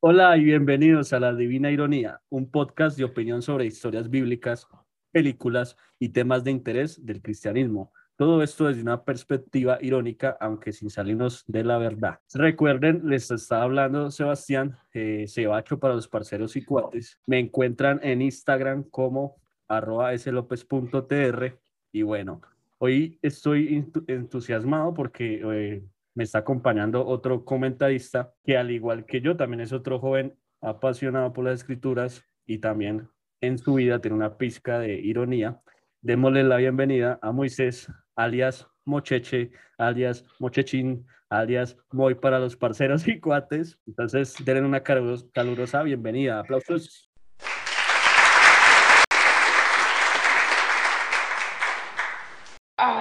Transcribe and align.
Hola 0.00 0.36
y 0.36 0.44
bienvenidos 0.44 1.14
a 1.14 1.20
La 1.20 1.32
Divina 1.32 1.70
Ironía, 1.70 2.20
un 2.28 2.50
podcast 2.50 2.98
de 2.98 3.04
opinión 3.04 3.40
sobre 3.40 3.64
historias 3.64 4.10
bíblicas, 4.10 4.68
películas 5.10 5.74
y 5.98 6.10
temas 6.10 6.44
de 6.44 6.50
interés 6.50 7.04
del 7.04 7.22
cristianismo. 7.22 7.92
Todo 8.14 8.42
esto 8.42 8.66
desde 8.66 8.82
una 8.82 9.04
perspectiva 9.04 9.78
irónica, 9.80 10.36
aunque 10.38 10.72
sin 10.72 10.90
salirnos 10.90 11.44
de 11.46 11.64
la 11.64 11.78
verdad. 11.78 12.18
Recuerden, 12.34 13.08
les 13.08 13.30
estaba 13.30 13.62
hablando 13.62 14.10
Sebastián, 14.10 14.76
eh, 14.92 15.24
Sebacho 15.28 15.78
para 15.78 15.94
los 15.94 16.08
parceros 16.08 16.56
y 16.56 16.64
cuates. 16.64 17.18
Me 17.26 17.38
encuentran 17.38 17.98
en 18.02 18.20
Instagram 18.20 18.84
como 18.90 19.36
arroba 19.66 20.16
slopez.tr 20.16 21.58
y 21.90 22.02
bueno, 22.02 22.42
hoy 22.78 23.18
estoy 23.22 23.82
entusiasmado 24.06 24.92
porque 24.92 25.40
eh, 25.42 25.82
me 26.16 26.24
está 26.24 26.38
acompañando 26.38 27.06
otro 27.06 27.44
comentarista 27.44 28.32
que 28.42 28.56
al 28.56 28.70
igual 28.70 29.04
que 29.04 29.20
yo 29.20 29.36
también 29.36 29.60
es 29.60 29.72
otro 29.72 30.00
joven 30.00 30.34
apasionado 30.62 31.32
por 31.32 31.44
las 31.44 31.60
escrituras 31.60 32.24
y 32.46 32.58
también 32.58 33.08
en 33.42 33.58
su 33.58 33.74
vida 33.74 34.00
tiene 34.00 34.16
una 34.16 34.38
pizca 34.38 34.78
de 34.78 34.94
ironía. 34.94 35.60
Démosle 36.00 36.42
la 36.42 36.56
bienvenida 36.56 37.18
a 37.20 37.32
Moisés, 37.32 37.92
alias 38.16 38.66
Mocheche, 38.86 39.50
alias 39.76 40.24
Mochechín, 40.38 41.06
alias 41.28 41.76
Moy 41.92 42.14
para 42.14 42.38
los 42.38 42.56
parceros 42.56 43.06
y 43.06 43.20
cuates. 43.20 43.78
Entonces, 43.86 44.34
denle 44.42 44.62
una 44.62 44.82
calurosa 44.82 45.82
bienvenida. 45.82 46.40
Aplausos. 46.40 47.05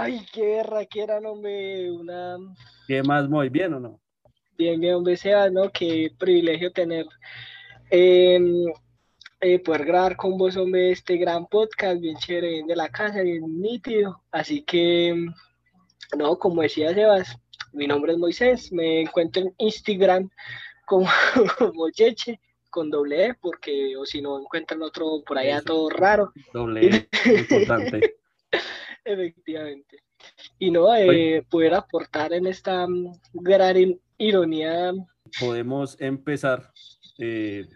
Ay, 0.06 0.24
qué 0.32 1.02
era, 1.02 1.20
no 1.20 1.34
me 1.36 1.90
una. 1.90 2.38
¿Qué 2.88 3.02
más, 3.02 3.28
muy 3.28 3.50
bien 3.50 3.74
o 3.74 3.80
no? 3.80 4.00
Bien, 4.56 4.80
bien, 4.80 4.94
hombre, 4.94 5.18
sea, 5.18 5.50
¿no? 5.50 5.72
Qué 5.72 6.12
privilegio 6.20 6.72
tener 6.72 7.08
em, 7.90 8.66
eh, 9.42 9.58
poder 9.58 9.84
grabar 9.84 10.16
con 10.16 10.38
vos, 10.38 10.58
hombre, 10.58 10.92
este 10.92 11.18
gran 11.18 11.48
podcast, 11.48 12.00
bien 12.00 12.18
chévere, 12.18 12.50
bien 12.50 12.68
de 12.68 12.76
la 12.76 12.90
casa, 12.90 13.24
bien 13.24 13.60
nítido. 13.60 14.22
Así 14.32 14.62
que, 14.62 15.26
no, 16.16 16.38
como 16.38 16.62
decía 16.62 16.94
Sebas, 16.94 17.40
mi 17.74 17.88
nombre 17.88 18.12
es 18.12 18.20
Moisés, 18.20 18.72
me 18.72 19.02
encuentro 19.02 19.42
en 19.42 19.56
Instagram 19.58 20.30
como 20.86 21.08
Mocheche 21.74 22.40
con 22.70 22.92
doble 22.92 23.26
E, 23.26 23.34
porque 23.34 23.98
o 23.98 24.06
si 24.06 24.22
no 24.22 24.40
encuentran 24.40 24.84
otro 24.84 25.24
por 25.26 25.40
allá 25.40 25.64
todo 25.64 25.90
raro. 25.90 26.32
Doble 26.54 26.90
E, 26.90 27.10
importante. 27.40 28.18
Efectivamente. 29.06 30.00
Y 30.58 30.72
no, 30.72 30.94
eh, 30.96 31.46
poder 31.50 31.76
aportar 31.76 32.34
en 32.34 32.48
esta 32.48 32.88
mm, 32.88 33.12
gran 33.34 34.00
ironía. 34.18 34.94
Podemos 35.40 35.96
empezar 36.00 36.72
eh, 37.20 37.68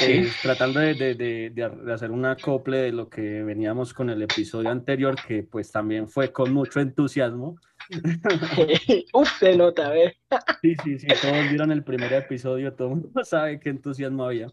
eh, 0.00 0.28
tratando 0.42 0.80
de, 0.80 0.94
de, 0.94 1.50
de, 1.50 1.92
hacer 1.92 2.10
un 2.10 2.24
acople 2.24 2.78
de 2.78 2.92
lo 2.92 3.10
que 3.10 3.42
veníamos 3.42 3.92
con 3.92 4.08
el 4.08 4.22
episodio 4.22 4.70
anterior, 4.70 5.16
que 5.26 5.42
pues 5.42 5.70
también 5.70 6.08
fue 6.08 6.32
con 6.32 6.52
mucho 6.52 6.80
entusiasmo. 6.80 7.56
Uf, 9.12 9.38
se 9.38 9.56
nota, 9.56 9.90
¿ves? 9.90 10.14
sí, 10.62 10.74
sí, 10.84 10.98
sí, 11.00 11.06
todos 11.20 11.48
vieron 11.50 11.72
el 11.72 11.82
primer 11.82 12.12
episodio, 12.12 12.72
todo 12.72 12.88
el 12.88 12.94
mundo 12.94 13.10
sabe 13.24 13.60
qué 13.60 13.70
entusiasmo 13.70 14.24
había. 14.24 14.46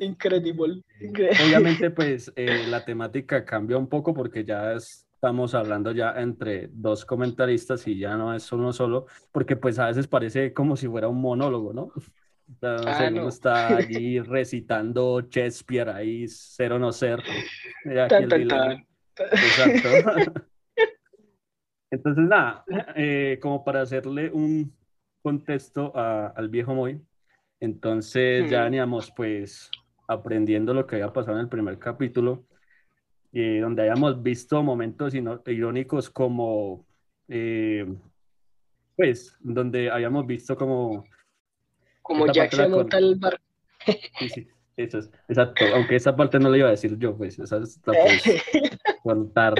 Increíble. 0.00 0.82
Obviamente, 1.44 1.90
pues 1.90 2.32
la 2.36 2.84
temática 2.84 3.44
cambió 3.44 3.78
un 3.78 3.88
poco 3.88 4.14
porque 4.14 4.44
ya 4.44 4.72
es 4.72 5.07
estamos 5.18 5.52
hablando 5.56 5.90
ya 5.90 6.12
entre 6.12 6.68
dos 6.72 7.04
comentaristas 7.04 7.88
y 7.88 7.98
ya 7.98 8.16
no 8.16 8.32
es 8.32 8.52
uno 8.52 8.72
solo, 8.72 9.06
porque 9.32 9.56
pues 9.56 9.80
a 9.80 9.88
veces 9.88 10.06
parece 10.06 10.52
como 10.52 10.76
si 10.76 10.86
fuera 10.86 11.08
un 11.08 11.20
monólogo, 11.20 11.72
¿no? 11.72 11.90
Ah, 12.62 13.08
uno 13.10 13.26
está 13.26 13.66
allí 13.78 14.20
recitando 14.20 15.22
Shakespeare 15.22 15.88
ahí, 15.88 16.28
ser 16.28 16.72
o 16.72 16.78
no 16.78 16.92
ser. 16.92 17.20
Exacto. 19.16 19.88
Entonces, 21.90 22.24
nada, 22.24 22.64
eh, 22.94 23.40
como 23.42 23.64
para 23.64 23.82
hacerle 23.82 24.30
un 24.30 24.72
contexto 25.20 25.92
al 25.96 26.48
viejo 26.48 26.74
Moy, 26.74 27.02
entonces 27.60 28.48
ya 28.48 28.62
veníamos 28.62 29.10
pues 29.16 29.68
aprendiendo 30.06 30.74
lo 30.74 30.86
que 30.86 30.94
había 30.96 31.12
pasado 31.12 31.38
en 31.38 31.44
el 31.44 31.48
primer 31.48 31.78
capítulo 31.80 32.44
eh, 33.32 33.60
donde 33.60 33.82
hayamos 33.82 34.22
visto 34.22 34.62
momentos 34.62 35.14
irónicos 35.14 36.10
como, 36.10 36.86
eh, 37.28 37.86
pues, 38.96 39.36
donde 39.40 39.90
hayamos 39.90 40.26
visto 40.26 40.56
como... 40.56 41.04
Como 42.02 42.26
Jack 42.32 42.54
se 42.54 42.68
monta 42.68 42.98
el 42.98 43.16
barco. 43.16 43.44
Sí, 44.18 44.28
sí, 44.28 44.48
eso 44.76 44.98
es, 44.98 45.10
exacto, 45.28 45.64
aunque 45.74 45.96
esa 45.96 46.16
parte 46.16 46.38
no 46.38 46.48
la 46.50 46.58
iba 46.58 46.68
a 46.68 46.72
decir 46.72 46.96
yo, 46.98 47.16
pues, 47.16 47.38
esa 47.38 47.58
es 47.58 47.80
la 47.84 47.92
puedes 47.92 48.22
contar. 49.02 49.54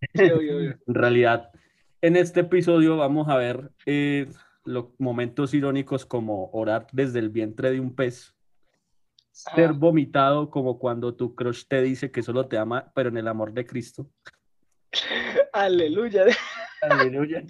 en 0.14 0.94
realidad, 0.94 1.50
en 2.00 2.16
este 2.16 2.40
episodio 2.40 2.96
vamos 2.96 3.28
a 3.28 3.36
ver 3.36 3.72
eh, 3.86 4.28
los 4.64 4.86
momentos 4.98 5.54
irónicos 5.54 6.06
como 6.06 6.50
orar 6.52 6.86
desde 6.92 7.18
el 7.18 7.30
vientre 7.30 7.72
de 7.72 7.80
un 7.80 7.94
pez, 7.94 8.34
ser 9.38 9.72
vomitado 9.72 10.50
como 10.50 10.78
cuando 10.78 11.14
tu 11.14 11.34
crush 11.34 11.64
te 11.68 11.80
dice 11.80 12.10
que 12.10 12.22
solo 12.22 12.48
te 12.48 12.58
ama, 12.58 12.90
pero 12.94 13.08
en 13.08 13.18
el 13.18 13.28
amor 13.28 13.52
de 13.52 13.64
Cristo. 13.64 14.10
Aleluya. 15.52 16.24
Aleluya. 16.82 17.44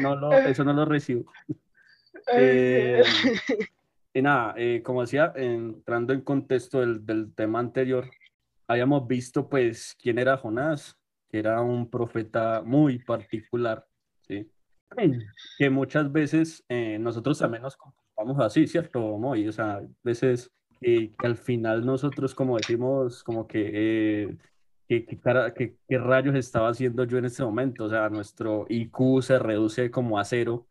No 0.00 0.32
eso 0.32 0.64
no 0.64 0.72
lo 0.72 0.84
recibo. 0.84 1.30
Eh, 2.34 3.02
y 4.12 4.20
nada, 4.20 4.54
eh, 4.56 4.82
como 4.84 5.02
decía, 5.02 5.32
entrando 5.36 6.12
en 6.12 6.22
contexto 6.22 6.80
del, 6.80 7.06
del, 7.06 7.32
tema 7.34 7.60
anterior, 7.60 8.10
habíamos 8.66 9.06
visto 9.06 9.48
pues 9.48 9.96
quién 10.00 10.18
era 10.18 10.36
Jonás, 10.36 10.98
que 11.30 11.38
era 11.38 11.60
un 11.62 11.88
profeta 11.88 12.62
muy 12.64 12.98
particular, 12.98 13.86
¿sí? 14.22 14.50
que 15.58 15.70
muchas 15.70 16.10
veces 16.10 16.64
eh, 16.68 16.98
nosotros 16.98 17.38
también 17.38 17.62
nos 17.62 17.76
vamos 18.18 18.38
así, 18.40 18.66
¿cierto? 18.66 19.00
Moy? 19.16 19.48
O 19.48 19.52
sea, 19.52 19.76
a 19.76 19.82
veces 20.02 20.50
que 20.80 21.12
al 21.18 21.36
final 21.36 21.86
nosotros 21.86 22.34
como 22.34 22.56
decimos, 22.56 23.22
como 23.24 23.46
que, 23.46 24.28
eh, 24.28 24.36
¿qué, 24.88 25.76
qué, 25.88 25.98
rayos 25.98 26.34
estaba 26.34 26.70
haciendo 26.70 27.04
yo 27.04 27.18
en 27.18 27.26
este 27.26 27.42
momento? 27.44 27.84
O 27.84 27.88
sea, 27.88 28.08
nuestro 28.08 28.66
IQ 28.68 29.22
se 29.22 29.38
reduce 29.38 29.90
como 29.90 30.18
a 30.18 30.24
cero 30.24 30.66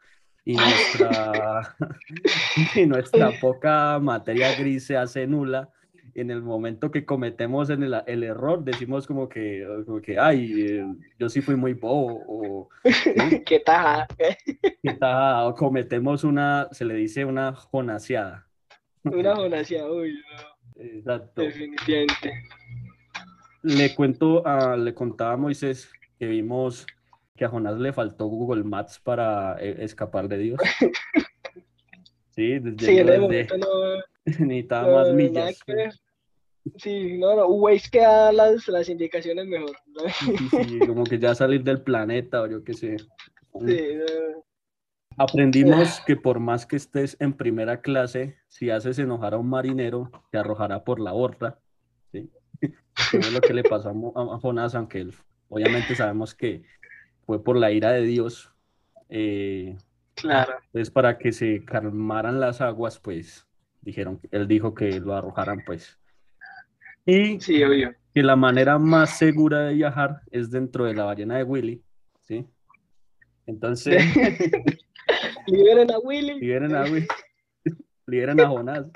y 0.45 0.55
nuestra, 0.55 1.75
y 2.75 2.85
nuestra 2.85 3.31
poca 3.41 3.99
materia 3.99 4.55
gris 4.57 4.85
se 4.85 4.97
hace 4.97 5.27
nula 5.27 5.69
en 6.17 6.31
el 6.31 6.41
momento 6.41 6.89
que 6.89 7.05
cometemos 7.05 7.69
en 7.69 7.83
el, 7.83 7.95
el 8.07 8.23
error, 8.23 8.63
decimos 8.63 9.05
como 9.05 9.29
que, 9.29 9.67
como 9.85 10.01
que 10.01 10.17
ay, 10.17 10.65
eh, 10.67 10.85
yo 11.19 11.29
sí 11.29 11.41
fui 11.41 11.55
muy 11.55 11.73
bobo, 11.73 12.23
o 12.27 12.69
¿qué 13.45 13.59
taja? 13.59 14.07
¿Qué 14.17 14.93
taja? 14.99 15.45
O 15.45 15.53
cometemos 15.53 16.23
una, 16.23 16.69
se 16.71 16.85
le 16.85 16.95
dice 16.95 17.23
una 17.23 17.53
jonaseada. 17.53 18.47
Una 19.03 19.35
jonaseada, 19.35 19.91
uy, 19.91 20.19
Exacto. 20.75 21.43
Definitivamente. 21.43 22.33
Le 23.61 23.93
cuento, 23.93 24.45
a, 24.45 24.75
le 24.75 24.95
contaba 24.95 25.33
a 25.33 25.37
Moisés 25.37 25.91
que 26.17 26.25
vimos 26.25 26.87
que 27.35 27.45
a 27.45 27.49
Jonás 27.49 27.77
le 27.77 27.93
faltó 27.93 28.25
Google 28.25 28.63
Maps 28.63 28.99
para 28.99 29.55
eh, 29.59 29.77
escapar 29.79 30.27
de 30.27 30.37
Dios. 30.39 30.59
Sí, 32.37 32.59
desde, 32.59 32.85
sí, 32.85 32.97
en 32.99 33.09
el 33.09 33.21
momento 33.21 33.57
no, 33.57 33.67
necesitaba 34.23 35.05
más 35.05 35.11
millas. 35.11 35.59
Sí, 36.77 37.17
no, 37.17 37.35
no, 37.35 37.47
Waze 37.47 37.89
que 37.89 37.99
da 37.99 38.31
las, 38.31 38.67
las 38.67 38.89
indicaciones 38.89 39.45
mejor. 39.47 39.75
Sí, 40.67 40.79
como 40.79 41.03
que 41.03 41.19
ya 41.19 41.33
salir 41.33 41.63
del 41.63 41.81
planeta 41.81 42.41
o 42.41 42.47
yo 42.47 42.63
qué 42.63 42.73
sé. 42.73 42.97
Sí, 42.97 43.99
Aprendimos 45.19 45.99
que 46.05 46.15
por 46.15 46.39
más 46.39 46.67
que 46.67 46.75
estés 46.75 47.17
en 47.19 47.33
primera 47.33 47.81
clase, 47.81 48.37
si 48.49 48.69
haces 48.69 48.99
enojar 48.99 49.33
a 49.33 49.37
un 49.37 49.49
marinero, 49.49 50.11
te 50.31 50.37
arrojará 50.37 50.83
por 50.83 50.99
la 50.99 51.11
borda. 51.11 51.59
¿sí? 52.11 52.29
es 53.13 53.33
lo 53.33 53.41
que 53.41 53.53
le 53.53 53.63
pasó 53.63 53.89
a, 53.89 54.39
Jonás, 54.39 54.75
aunque 54.75 54.99
él, 54.99 55.15
obviamente 55.49 55.95
sabemos 55.95 56.35
que 56.35 56.63
fue 57.25 57.43
por 57.43 57.57
la 57.57 57.71
ira 57.71 57.91
de 57.91 58.03
Dios. 58.03 58.53
Eh, 59.09 59.75
claro. 60.13 60.53
Entonces, 60.67 60.91
para 60.91 61.17
que 61.17 61.31
se 61.31 61.65
calmaran 61.65 62.39
las 62.39 62.61
aguas, 62.61 62.99
pues 62.99 63.47
dijeron, 63.81 64.19
él 64.29 64.47
dijo 64.47 64.75
que 64.75 64.99
lo 64.99 65.15
arrojaran, 65.15 65.63
pues 65.65 65.97
y 67.07 67.39
sí, 67.39 67.63
obvio. 67.63 67.95
que 68.13 68.21
la 68.21 68.35
manera 68.35 68.77
más 68.77 69.17
segura 69.17 69.61
de 69.61 69.73
viajar 69.73 70.21
es 70.29 70.51
dentro 70.51 70.85
de 70.85 70.93
la 70.93 71.05
ballena 71.05 71.37
de 71.37 71.43
Willy, 71.43 71.81
¿sí? 72.21 72.45
Entonces... 73.47 74.03
liberen 75.47 75.89
a 75.91 75.97
Willy. 75.99 76.39
Liberen 76.39 76.75
a 76.75 76.83
Willy. 76.83 77.07
liberen 78.07 78.39
a 78.39 78.47
Jonás. 78.47 78.91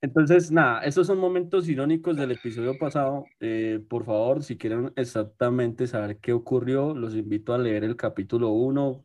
Entonces, 0.00 0.50
nada, 0.50 0.80
esos 0.84 1.06
son 1.06 1.18
momentos 1.18 1.68
irónicos 1.68 2.16
del 2.16 2.30
episodio 2.32 2.78
pasado. 2.78 3.24
Eh, 3.40 3.82
por 3.88 4.04
favor, 4.04 4.42
si 4.42 4.56
quieren 4.56 4.92
exactamente 4.96 5.86
saber 5.86 6.18
qué 6.18 6.32
ocurrió, 6.32 6.94
los 6.94 7.14
invito 7.14 7.54
a 7.54 7.58
leer 7.58 7.84
el 7.84 7.96
capítulo 7.96 8.50
1 8.50 9.04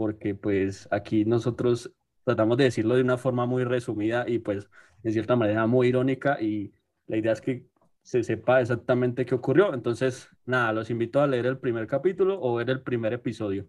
porque 0.00 0.34
pues 0.34 0.88
aquí 0.90 1.26
nosotros 1.26 1.92
tratamos 2.24 2.56
de 2.56 2.64
decirlo 2.64 2.94
de 2.94 3.02
una 3.02 3.18
forma 3.18 3.44
muy 3.44 3.64
resumida 3.64 4.24
y 4.26 4.38
pues 4.38 4.70
de 5.02 5.12
cierta 5.12 5.36
manera 5.36 5.66
muy 5.66 5.88
irónica 5.88 6.40
y 6.40 6.72
la 7.06 7.16
idea 7.16 7.32
es 7.32 7.40
que 7.40 7.66
se 8.02 8.22
sepa 8.22 8.60
exactamente 8.60 9.26
qué 9.26 9.34
ocurrió. 9.34 9.74
Entonces, 9.74 10.28
nada, 10.46 10.72
los 10.72 10.90
invito 10.90 11.20
a 11.20 11.26
leer 11.26 11.46
el 11.46 11.58
primer 11.58 11.86
capítulo 11.86 12.38
o 12.40 12.56
ver 12.56 12.70
el 12.70 12.82
primer 12.82 13.12
episodio. 13.12 13.66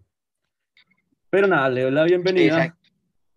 Pero 1.30 1.46
nada, 1.46 1.68
le 1.68 1.82
doy 1.82 1.90
la 1.92 2.04
bienvenida 2.04 2.76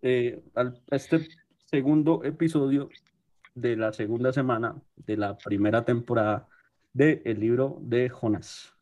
eh, 0.02 0.42
a 0.54 0.72
este 0.90 1.26
segundo 1.64 2.22
episodio 2.24 2.88
de 3.54 3.76
la 3.76 3.92
segunda 3.92 4.32
semana 4.32 4.76
de 4.96 5.16
la 5.16 5.36
primera 5.38 5.84
temporada 5.84 6.46
del 6.92 7.22
el 7.24 7.40
libro 7.40 7.78
de 7.80 8.08
Jonás. 8.10 8.74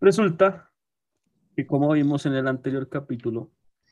Resulta 0.00 0.71
que 1.54 1.66
como 1.66 1.92
vimos 1.92 2.26
en 2.26 2.34
el 2.34 2.48
anterior 2.48 2.88
capítulo, 2.88 3.50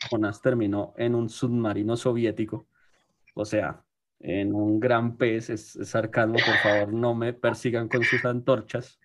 Jonás 0.08 0.40
terminó 0.40 0.94
en 0.96 1.14
un 1.14 1.28
submarino 1.28 1.96
soviético, 1.96 2.66
o 3.34 3.44
sea, 3.44 3.82
en 4.20 4.54
un 4.54 4.80
gran 4.80 5.16
pez, 5.16 5.50
es, 5.50 5.78
sarcasmo, 5.82 6.34
por 6.34 6.56
favor, 6.62 6.92
no 6.92 7.14
me 7.14 7.32
persigan 7.32 7.88
con 7.88 8.02
sus 8.02 8.24
antorchas. 8.24 8.98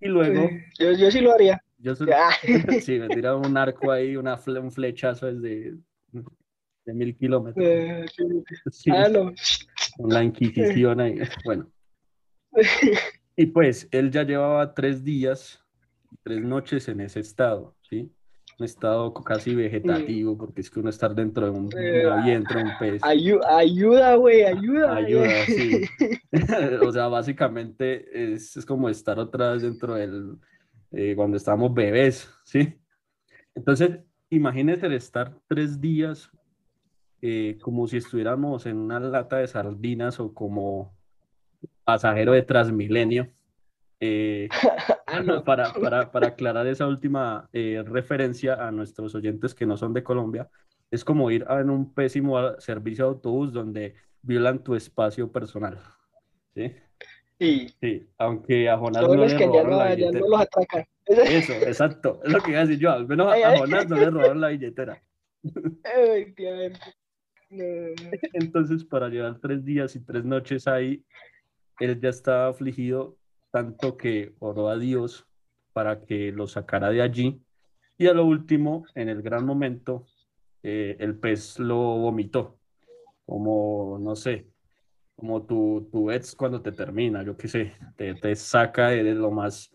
Y 0.00 0.08
luego... 0.08 0.48
Yo, 0.78 1.10
sí 1.10 1.20
lo 1.20 1.32
haría. 1.32 1.62
Yo 1.78 1.94
sí, 2.80 2.98
me 2.98 3.08
tiraron 3.08 3.46
un 3.46 3.56
arco 3.56 3.92
ahí, 3.92 4.16
una 4.16 4.38
un 4.46 4.72
flechazo 4.72 5.26
desde 5.26 5.76
de 6.88 6.94
mil 6.94 7.16
kilómetros. 7.16 7.64
Eh, 7.64 8.06
ah, 8.92 9.08
no. 9.08 9.32
La 9.98 10.24
Inquisición 10.24 11.00
ahí, 11.00 11.20
bueno. 11.44 11.70
Y 13.40 13.46
pues 13.46 13.86
él 13.92 14.10
ya 14.10 14.24
llevaba 14.24 14.74
tres 14.74 15.04
días, 15.04 15.64
tres 16.22 16.42
noches 16.42 16.88
en 16.88 17.00
ese 17.00 17.20
estado, 17.20 17.74
¿sí? 17.88 18.12
un 18.58 18.64
estado 18.64 19.14
casi 19.14 19.54
vegetativo, 19.54 20.36
porque 20.36 20.62
es 20.62 20.70
que 20.70 20.80
uno 20.80 20.90
estar 20.90 21.14
dentro 21.14 21.44
de 21.44 21.50
un, 21.52 21.68
vientre, 22.24 22.62
un 22.62 22.70
pez. 22.78 23.02
ayuda, 23.04 24.16
güey, 24.16 24.44
ayuda. 24.44 24.96
Ayuda, 24.96 25.44
sí. 25.46 25.82
o 26.84 26.92
sea, 26.92 27.06
básicamente 27.08 28.32
es, 28.34 28.56
es, 28.56 28.66
como 28.66 28.88
estar 28.88 29.18
otra 29.18 29.52
vez 29.52 29.62
dentro 29.62 29.94
del, 29.94 30.38
eh, 30.90 31.14
cuando 31.14 31.36
estábamos 31.36 31.72
bebés, 31.72 32.28
¿sí? 32.44 32.74
Entonces, 33.54 34.00
imagínese 34.30 34.86
el 34.86 34.94
estar 34.94 35.34
tres 35.46 35.80
días 35.80 36.30
eh, 37.22 37.58
como 37.60 37.86
si 37.86 37.96
estuviéramos 37.96 38.66
en 38.66 38.76
una 38.76 38.98
lata 39.00 39.36
de 39.36 39.48
sardinas 39.48 40.18
o 40.20 40.34
como 40.34 40.96
pasajero 41.84 42.32
de 42.32 42.42
Transmilenio. 42.42 43.28
Eh, 44.00 44.48
ah, 45.06 45.42
para, 45.44 45.72
para, 45.72 46.10
para, 46.10 46.28
aclarar 46.28 46.66
esa 46.66 46.86
última 46.86 47.48
eh, 47.52 47.82
referencia 47.86 48.66
a 48.66 48.70
nuestros 48.70 49.14
oyentes 49.14 49.54
que 49.54 49.66
no 49.66 49.76
son 49.76 49.92
de 49.92 50.02
Colombia, 50.02 50.48
es 50.90 51.04
como 51.04 51.30
ir 51.30 51.46
en 51.48 51.70
un 51.70 51.92
pésimo 51.92 52.58
servicio 52.58 53.04
de 53.04 53.10
autobús 53.10 53.52
donde 53.52 53.94
violan 54.22 54.62
tu 54.62 54.74
espacio 54.74 55.30
personal. 55.30 55.78
¿sí? 56.54 56.74
Sí. 57.38 57.74
sí. 57.80 58.08
aunque 58.18 58.68
a 58.68 58.76
Jonás 58.78 59.02
no 59.02 59.14
le 59.14 59.38
robaron 59.38 59.78
la 59.78 59.94
billetera. 59.94 60.20
No 60.20 60.28
los 60.28 60.40
atracan. 60.40 60.84
Eso, 61.06 61.52
exacto, 61.52 62.20
es 62.24 62.32
lo 62.32 62.40
que 62.40 62.50
iba 62.50 62.60
a 62.60 62.66
decir 62.66 62.80
yo, 62.80 62.90
al 62.90 63.06
menos 63.06 63.32
a, 63.32 63.56
Jonás 63.56 63.88
no 63.88 63.96
le 63.96 64.10
robaron 64.10 64.40
la 64.40 64.48
billetera. 64.48 65.02
Entonces, 67.50 68.84
para 68.84 69.08
llevar 69.08 69.38
tres 69.40 69.64
días 69.64 69.96
y 69.96 70.00
tres 70.04 70.24
noches 70.24 70.68
ahí, 70.68 71.02
él 71.80 71.98
ya 72.00 72.10
estaba 72.10 72.48
afligido 72.48 73.16
tanto 73.58 73.96
que 73.96 74.34
oró 74.38 74.68
a 74.68 74.78
Dios 74.78 75.26
para 75.72 76.04
que 76.04 76.30
lo 76.30 76.46
sacara 76.46 76.90
de 76.90 77.02
allí. 77.02 77.42
Y 77.96 78.06
a 78.06 78.12
lo 78.12 78.24
último, 78.24 78.84
en 78.94 79.08
el 79.08 79.20
gran 79.20 79.44
momento, 79.44 80.06
eh, 80.62 80.96
el 81.00 81.18
pez 81.18 81.58
lo 81.58 81.76
vomitó, 81.76 82.60
como, 83.26 83.98
no 84.00 84.14
sé, 84.14 84.46
como 85.16 85.42
tu, 85.42 85.88
tu 85.90 86.08
ex 86.12 86.36
cuando 86.36 86.62
te 86.62 86.70
termina, 86.70 87.24
yo 87.24 87.36
qué 87.36 87.48
sé, 87.48 87.72
te, 87.96 88.14
te 88.14 88.36
saca 88.36 88.90
de, 88.90 89.02
lo 89.14 89.32
más 89.32 89.72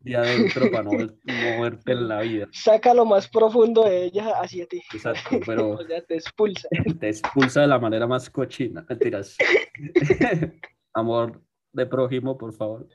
de 0.00 0.16
adentro 0.16 0.70
para 0.70 0.82
no 0.82 0.90
moverte 0.90 1.92
en 1.92 2.08
la 2.08 2.20
vida. 2.20 2.48
Saca 2.52 2.92
lo 2.92 3.06
más 3.06 3.28
profundo 3.28 3.84
de 3.84 4.04
ella 4.04 4.32
hacia 4.42 4.66
ti. 4.66 4.82
Exacto, 4.92 5.40
pero... 5.46 5.70
o 5.70 5.86
sea, 5.86 6.02
te 6.04 6.16
expulsa. 6.16 6.68
Te 7.00 7.08
expulsa 7.08 7.62
de 7.62 7.68
la 7.68 7.78
manera 7.78 8.06
más 8.06 8.28
cochina, 8.28 8.84
mentiras. 8.86 9.38
Amor, 10.92 11.40
de 11.72 11.86
prójimo, 11.86 12.36
por 12.36 12.52
favor. 12.52 12.86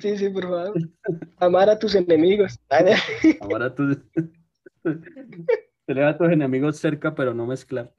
Sí, 0.00 0.18
sí, 0.18 0.28
por 0.30 0.42
favor. 0.42 0.74
Amar 1.38 1.70
a 1.70 1.78
tus 1.78 1.94
enemigos. 1.94 2.58
Amar 3.40 3.62
a 3.62 3.74
tus... 3.74 3.98
Tener 5.86 6.04
a 6.04 6.16
tus 6.16 6.30
enemigos 6.30 6.78
cerca, 6.78 7.14
pero 7.14 7.34
no 7.34 7.46
mezclar. 7.46 7.92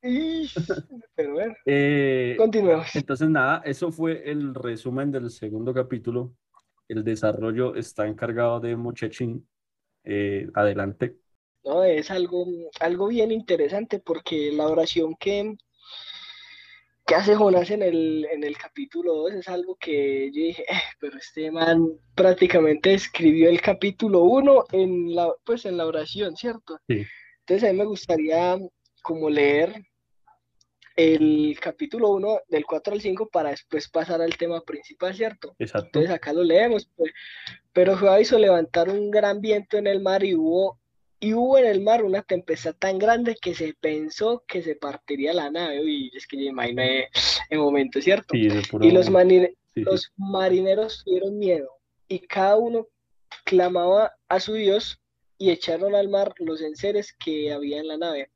Pero 0.00 1.32
bueno, 1.32 1.54
eh, 1.66 2.34
continuemos. 2.38 2.94
Entonces, 2.94 3.28
nada, 3.28 3.62
eso 3.64 3.90
fue 3.90 4.30
el 4.30 4.54
resumen 4.54 5.10
del 5.10 5.30
segundo 5.30 5.74
capítulo. 5.74 6.34
El 6.86 7.04
desarrollo 7.04 7.74
está 7.74 8.06
encargado 8.06 8.60
de 8.60 8.76
Muchachín. 8.76 9.46
Eh, 10.04 10.48
adelante. 10.54 11.18
No, 11.64 11.84
es 11.84 12.10
algo, 12.10 12.46
algo 12.80 13.08
bien 13.08 13.30
interesante 13.30 13.98
porque 13.98 14.52
la 14.52 14.68
oración 14.68 15.16
que, 15.16 15.56
¿Qué 17.08 17.14
hace 17.14 17.34
Jonás 17.34 17.70
en 17.70 17.80
el, 17.80 18.26
en 18.30 18.44
el 18.44 18.58
capítulo 18.58 19.14
2? 19.14 19.32
Es 19.32 19.48
algo 19.48 19.76
que 19.76 20.30
yo 20.30 20.42
dije, 20.42 20.62
eh, 20.70 20.82
pero 21.00 21.16
este 21.16 21.50
man 21.50 21.88
prácticamente 22.14 22.92
escribió 22.92 23.48
el 23.48 23.62
capítulo 23.62 24.24
1 24.24 24.64
en 24.72 25.14
la, 25.14 25.32
pues 25.42 25.64
en 25.64 25.78
la 25.78 25.86
oración, 25.86 26.36
¿cierto? 26.36 26.78
Sí. 26.86 27.06
Entonces 27.40 27.66
a 27.66 27.72
mí 27.72 27.78
me 27.78 27.86
gustaría 27.86 28.58
como 29.00 29.30
leer 29.30 29.86
el 30.96 31.56
capítulo 31.58 32.10
1 32.10 32.40
del 32.46 32.66
4 32.66 32.92
al 32.92 33.00
5 33.00 33.30
para 33.32 33.50
después 33.52 33.88
pasar 33.88 34.20
al 34.20 34.36
tema 34.36 34.60
principal, 34.60 35.14
¿cierto? 35.14 35.56
Exacto. 35.58 35.86
Entonces 35.86 36.10
acá 36.10 36.34
lo 36.34 36.44
leemos. 36.44 36.90
Pues. 36.94 37.14
Pero 37.72 37.96
Jehová 37.96 38.20
hizo 38.20 38.38
levantar 38.38 38.90
un 38.90 39.10
gran 39.10 39.40
viento 39.40 39.78
en 39.78 39.86
el 39.86 40.02
mar 40.02 40.24
y 40.24 40.34
hubo 40.34 40.78
y 41.20 41.34
hubo 41.34 41.58
en 41.58 41.66
el 41.66 41.80
mar 41.80 42.04
una 42.04 42.22
tempestad 42.22 42.74
tan 42.74 42.98
grande 42.98 43.36
que 43.40 43.54
se 43.54 43.74
pensó 43.74 44.44
que 44.46 44.62
se 44.62 44.76
partiría 44.76 45.32
la 45.32 45.50
nave. 45.50 45.82
Y 45.84 46.16
es 46.16 46.26
que 46.26 46.36
yo 46.36 46.50
imaginé 46.50 47.08
el 47.50 47.58
momento, 47.58 48.00
¿cierto? 48.00 48.36
y 48.36 48.48
los, 48.48 49.10
los 49.74 50.12
marineros 50.16 51.02
tuvieron 51.04 51.38
miedo 51.38 51.70
y 52.08 52.20
cada 52.20 52.56
uno 52.56 52.86
clamaba 53.44 54.12
a 54.28 54.40
su 54.40 54.54
Dios 54.54 55.00
y 55.38 55.50
echaron 55.50 55.94
al 55.94 56.08
mar 56.08 56.34
los 56.38 56.60
enseres 56.60 57.12
que 57.12 57.52
había 57.52 57.78
en 57.78 57.88
la 57.88 57.96
nave 57.96 58.30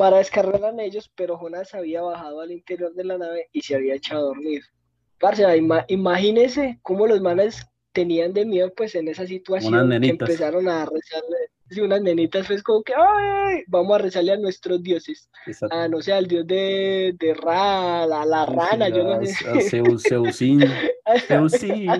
para 0.00 0.16
descargar 0.16 0.74
ellos, 0.80 1.10
pero 1.14 1.36
Jonás 1.36 1.74
había 1.74 2.00
bajado 2.00 2.40
al 2.40 2.52
interior 2.52 2.94
de 2.94 3.04
la 3.04 3.18
nave 3.18 3.50
y 3.52 3.60
se 3.60 3.74
había 3.74 3.96
echado 3.96 4.20
a 4.20 4.28
dormir. 4.28 4.62
Parce, 5.18 5.44
imagínese 5.88 6.78
cómo 6.80 7.06
los 7.06 7.20
manes 7.20 7.66
tenían 7.92 8.32
de 8.32 8.46
miedo 8.46 8.72
pues 8.74 8.94
en 8.94 9.08
esa 9.08 9.26
situación 9.26 9.90
que 10.00 10.08
empezaron 10.08 10.68
a 10.68 10.86
rezarle 10.86 11.36
y 11.70 11.80
unas 11.80 12.02
nenitas 12.02 12.46
pues 12.46 12.62
como 12.62 12.82
que 12.82 12.94
ay 12.94 13.64
vamos 13.68 13.94
a 13.94 13.98
rezarle 13.98 14.32
a 14.32 14.36
nuestros 14.36 14.82
dioses 14.82 15.28
a 15.70 15.88
no 15.88 16.00
sé 16.02 16.12
al 16.12 16.26
dios 16.26 16.46
de, 16.46 17.14
de 17.18 17.34
Ra 17.34 18.06
la 18.06 18.46
rana 18.46 18.88
yo 18.88 19.04
no 19.04 19.24
sé. 19.24 19.44
A 21.04 21.18
Zeusín. 21.18 21.90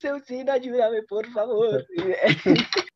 Zeusín 0.00 0.48
ayúdame 0.50 1.02
por 1.02 1.26
favor 1.28 1.86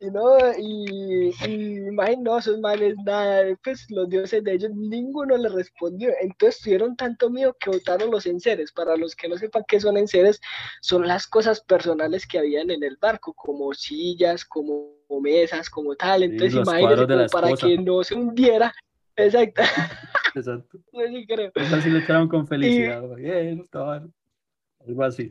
y 0.00 0.10
no, 0.10 0.36
y, 0.56 1.34
y 1.46 2.18
no, 2.20 2.38
esos 2.38 2.60
males, 2.60 2.94
nada, 3.04 3.44
pues 3.64 3.90
los 3.90 4.08
dioses 4.08 4.44
de 4.44 4.54
ellos, 4.54 4.70
ninguno 4.74 5.36
le 5.36 5.48
respondió. 5.48 6.10
Entonces 6.20 6.60
tuvieron 6.62 6.94
tanto 6.96 7.30
miedo 7.30 7.56
que 7.58 7.70
botaron 7.70 8.10
los 8.10 8.26
enseres. 8.26 8.70
Para 8.70 8.96
los 8.96 9.16
que 9.16 9.28
no 9.28 9.36
sepan 9.36 9.64
qué 9.66 9.80
son 9.80 9.96
enseres, 9.96 10.40
son 10.80 11.06
las 11.06 11.26
cosas 11.26 11.60
personales 11.60 12.26
que 12.26 12.38
habían 12.38 12.70
en 12.70 12.84
el 12.84 12.96
barco, 13.00 13.34
como 13.34 13.74
sillas, 13.74 14.44
como 14.44 14.98
mesas, 15.20 15.68
como 15.68 15.96
tal. 15.96 16.22
Entonces 16.22 16.54
imagínense 16.54 17.26
para 17.32 17.54
que 17.54 17.78
no 17.78 18.04
se 18.04 18.14
hundiera. 18.14 18.72
Exacto. 19.16 19.62
Exacto. 20.34 20.78
sí 20.92 21.26
creo. 21.26 21.50
así 21.56 21.90
lo 21.90 21.98
echaron 21.98 22.28
con 22.28 22.46
felicidad. 22.46 23.02
Bien, 23.16 23.64
algo 23.72 25.02
así. 25.02 25.28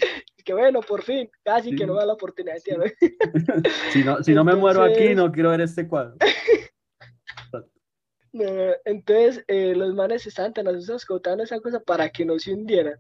Que 0.48 0.54
bueno, 0.54 0.80
por 0.80 1.04
fin, 1.04 1.30
casi 1.44 1.76
que 1.76 1.86
no 1.86 1.96
da 1.96 2.06
la 2.06 2.14
oportunidad. 2.14 2.56
si 3.92 4.02
no, 4.02 4.24
si 4.24 4.34
no 4.34 4.46
me 4.46 4.56
muero 4.56 4.82
aquí, 4.82 5.14
no 5.14 5.30
quiero 5.30 5.50
ver 5.50 5.60
este 5.60 5.86
cuadro. 5.86 6.16
Entonces, 8.86 9.44
eh, 9.50 9.76
los 9.76 9.94
manes 9.94 10.26
estaban 10.26 10.54
tan 10.54 10.70
asustados 10.70 11.06
botaban 11.06 11.42
esa 11.42 11.60
cosa 11.60 11.82
para 11.82 12.10
que 12.10 12.24
no 12.24 12.40
se 12.40 12.54
hundieran. 12.54 12.98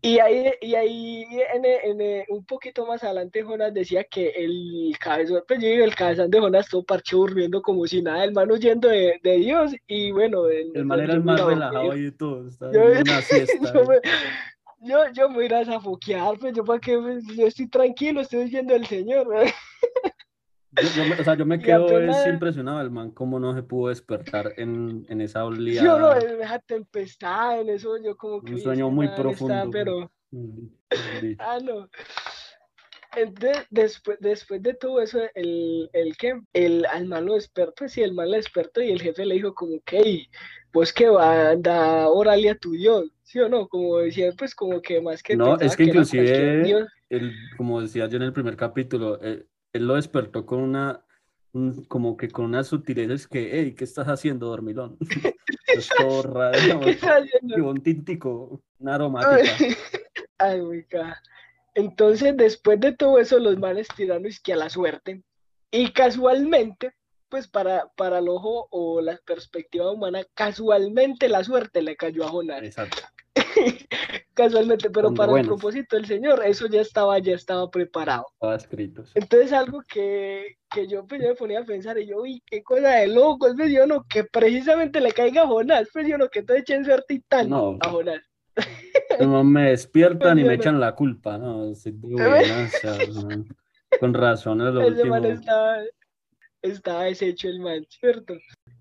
Y 0.00 0.20
ahí, 0.20 0.52
y 0.60 0.76
ahí 0.76 1.26
en, 1.54 1.64
en, 1.64 2.24
un 2.28 2.44
poquito 2.44 2.86
más 2.86 3.02
adelante, 3.02 3.42
Jonas 3.42 3.74
decía 3.74 4.04
que 4.04 4.28
el 4.28 4.94
cabezón, 5.00 5.42
pues 5.48 5.60
el 5.60 5.94
cabezón 5.96 6.30
de 6.30 6.38
Jonas 6.38 6.68
todo 6.68 6.84
parche 6.84 7.16
durmiendo 7.16 7.62
como 7.62 7.84
si 7.84 8.00
nada, 8.00 8.22
el 8.22 8.32
man 8.32 8.48
huyendo 8.48 8.88
de, 8.88 9.18
de 9.24 9.36
Dios. 9.38 9.72
Y 9.88 10.12
bueno, 10.12 10.46
el, 10.46 10.70
el 10.72 10.84
man 10.84 11.00
era 11.00 11.14
el 11.14 11.24
más 11.24 11.44
relajado 11.44 11.96
y 11.96 12.12
todo, 12.12 12.46
estaba 12.46 12.70
en 12.70 13.00
una 13.00 13.22
siesta. 13.22 13.72
yo, 13.74 13.86
yo 14.80 15.28
me 15.28 15.44
iré 15.44 15.56
a 15.56 15.64
zafoquear, 15.64 16.38
pues 16.38 16.54
yo 16.54 16.64
para 16.64 16.80
qué, 16.80 16.98
pues, 16.98 17.24
yo 17.36 17.46
estoy 17.46 17.68
tranquilo, 17.68 18.20
estoy 18.20 18.44
oyendo 18.44 18.74
al 18.74 18.86
Señor. 18.86 19.26
Yo, 20.72 21.04
yo 21.04 21.20
o 21.20 21.24
sea, 21.24 21.34
yo 21.34 21.44
me 21.44 21.58
quedo 21.62 21.98
es 21.98 22.26
impresionado 22.26 22.80
el 22.80 22.90
man 22.90 23.10
cómo 23.10 23.38
no 23.38 23.54
se 23.54 23.62
pudo 23.62 23.88
despertar 23.88 24.54
en, 24.56 25.04
en 25.08 25.20
esa 25.20 25.44
oleada. 25.44 25.84
Yo 25.84 25.98
no, 25.98 26.16
en 26.16 26.40
esa 26.40 26.58
tempestad, 26.60 27.60
en 27.60 27.70
eso 27.70 27.96
yo 28.02 28.16
como 28.16 28.42
que... 28.42 28.54
Un 28.54 28.60
sueño 28.60 28.90
muy 28.90 29.08
profundo. 29.08 29.54
Está, 29.54 29.70
pero... 29.70 30.10
ah, 31.38 31.58
no. 31.62 31.88
Entonces, 33.16 33.66
después, 33.70 34.18
después 34.20 34.62
de 34.62 34.74
todo 34.74 35.00
eso, 35.00 35.18
el, 35.34 35.90
el 35.92 36.16
que, 36.16 36.40
el 36.52 36.86
al 36.86 37.06
man 37.06 37.26
lo 37.26 37.34
despertó, 37.34 37.74
pues 37.76 37.92
sí, 37.92 38.02
el 38.02 38.14
man 38.14 38.30
lo 38.30 38.36
despertó 38.36 38.80
y 38.80 38.92
el 38.92 39.02
jefe 39.02 39.26
le 39.26 39.34
dijo 39.34 39.52
como 39.52 39.80
que, 39.84 40.28
pues 40.70 40.92
que 40.92 41.08
va, 41.08 41.48
a 41.48 41.56
dar 41.56 42.06
orale 42.06 42.50
a 42.50 42.54
tu 42.58 42.72
Dios, 42.72 43.10
¿sí 43.30 43.38
o 43.38 43.48
no? 43.48 43.68
Como 43.68 43.98
decía, 43.98 44.32
pues 44.36 44.56
como 44.56 44.82
que 44.82 45.00
más 45.00 45.22
que... 45.22 45.36
No, 45.36 45.56
es 45.60 45.76
que 45.76 45.84
inclusive, 45.84 46.88
el, 47.08 47.32
como 47.56 47.80
decía 47.80 48.08
yo 48.08 48.16
en 48.16 48.24
el 48.24 48.32
primer 48.32 48.56
capítulo, 48.56 49.20
eh, 49.22 49.46
él 49.72 49.86
lo 49.86 49.94
despertó 49.94 50.44
con 50.44 50.58
una, 50.58 51.04
como 51.86 52.16
que 52.16 52.28
con 52.28 52.46
unas 52.46 52.66
sutilezas 52.66 53.28
que, 53.28 53.50
hey, 53.52 53.74
¿qué 53.76 53.84
estás 53.84 54.08
haciendo, 54.08 54.48
dormilón? 54.48 54.96
es 55.68 55.88
todo 55.96 56.22
raro, 56.24 56.80
un 57.64 57.82
tintico, 57.82 58.60
una 58.80 58.96
aromática. 58.96 59.76
Ay, 60.38 60.60
muy 60.62 60.84
Entonces, 61.76 62.36
después 62.36 62.80
de 62.80 62.96
todo 62.96 63.20
eso, 63.20 63.38
los 63.38 63.56
manes 63.58 63.86
tiraron 63.94 64.26
que 64.42 64.52
a 64.54 64.56
la 64.56 64.70
suerte. 64.70 65.22
Y 65.70 65.92
casualmente, 65.92 66.94
pues 67.28 67.46
para, 67.46 67.92
para 67.96 68.18
el 68.18 68.28
ojo 68.28 68.66
o 68.72 69.00
la 69.00 69.16
perspectiva 69.24 69.92
humana, 69.92 70.24
casualmente 70.34 71.28
la 71.28 71.44
suerte 71.44 71.80
le 71.80 71.94
cayó 71.94 72.24
a 72.24 72.28
Jonás. 72.28 72.64
Exacto. 72.64 73.02
casualmente, 74.34 74.90
pero 74.90 75.12
para 75.12 75.38
el 75.38 75.46
propósito 75.46 75.96
del 75.96 76.06
Señor, 76.06 76.42
eso 76.44 76.66
ya 76.66 76.80
estaba, 76.80 77.18
ya 77.18 77.34
estaba 77.34 77.70
preparado. 77.70 78.26
Estaba 78.34 78.56
escrito. 78.56 79.04
Entonces 79.14 79.52
algo 79.52 79.82
que, 79.82 80.56
que 80.70 80.86
yo, 80.86 81.06
pues, 81.06 81.20
yo 81.22 81.28
me 81.28 81.34
ponía 81.34 81.60
a 81.60 81.64
pensar 81.64 81.98
y 81.98 82.06
yo, 82.06 82.22
uy, 82.22 82.42
qué 82.46 82.62
cosa 82.62 82.90
de 82.90 83.08
loco, 83.08 83.48
es 83.48 83.54
pues, 83.56 83.72
yo 83.72 83.86
no, 83.86 84.04
que 84.04 84.24
precisamente 84.24 85.00
le 85.00 85.12
caiga 85.12 85.42
a 85.42 85.46
Jonás, 85.46 85.88
pues 85.92 86.06
yo 86.06 86.18
no, 86.18 86.28
que 86.28 86.42
todo 86.42 86.56
echen 86.56 86.84
suerte 86.84 87.14
y 87.14 87.20
tal 87.20 87.48
no, 87.48 87.78
a 87.80 87.88
Jonás. 87.88 88.22
No 89.20 89.44
me 89.44 89.70
despiertan 89.70 90.38
y 90.38 90.44
me 90.44 90.54
echan 90.54 90.80
la 90.80 90.94
culpa, 90.94 91.38
¿no? 91.38 91.72
con 94.00 94.14
razón 94.14 94.60
es 94.60 94.74
lo 94.74 94.86
último. 94.86 95.16
estaba, 95.16 95.78
estaba 96.62 97.04
deshecho 97.04 97.48
el 97.48 97.60
man, 97.60 97.86
¿cierto? 97.88 98.34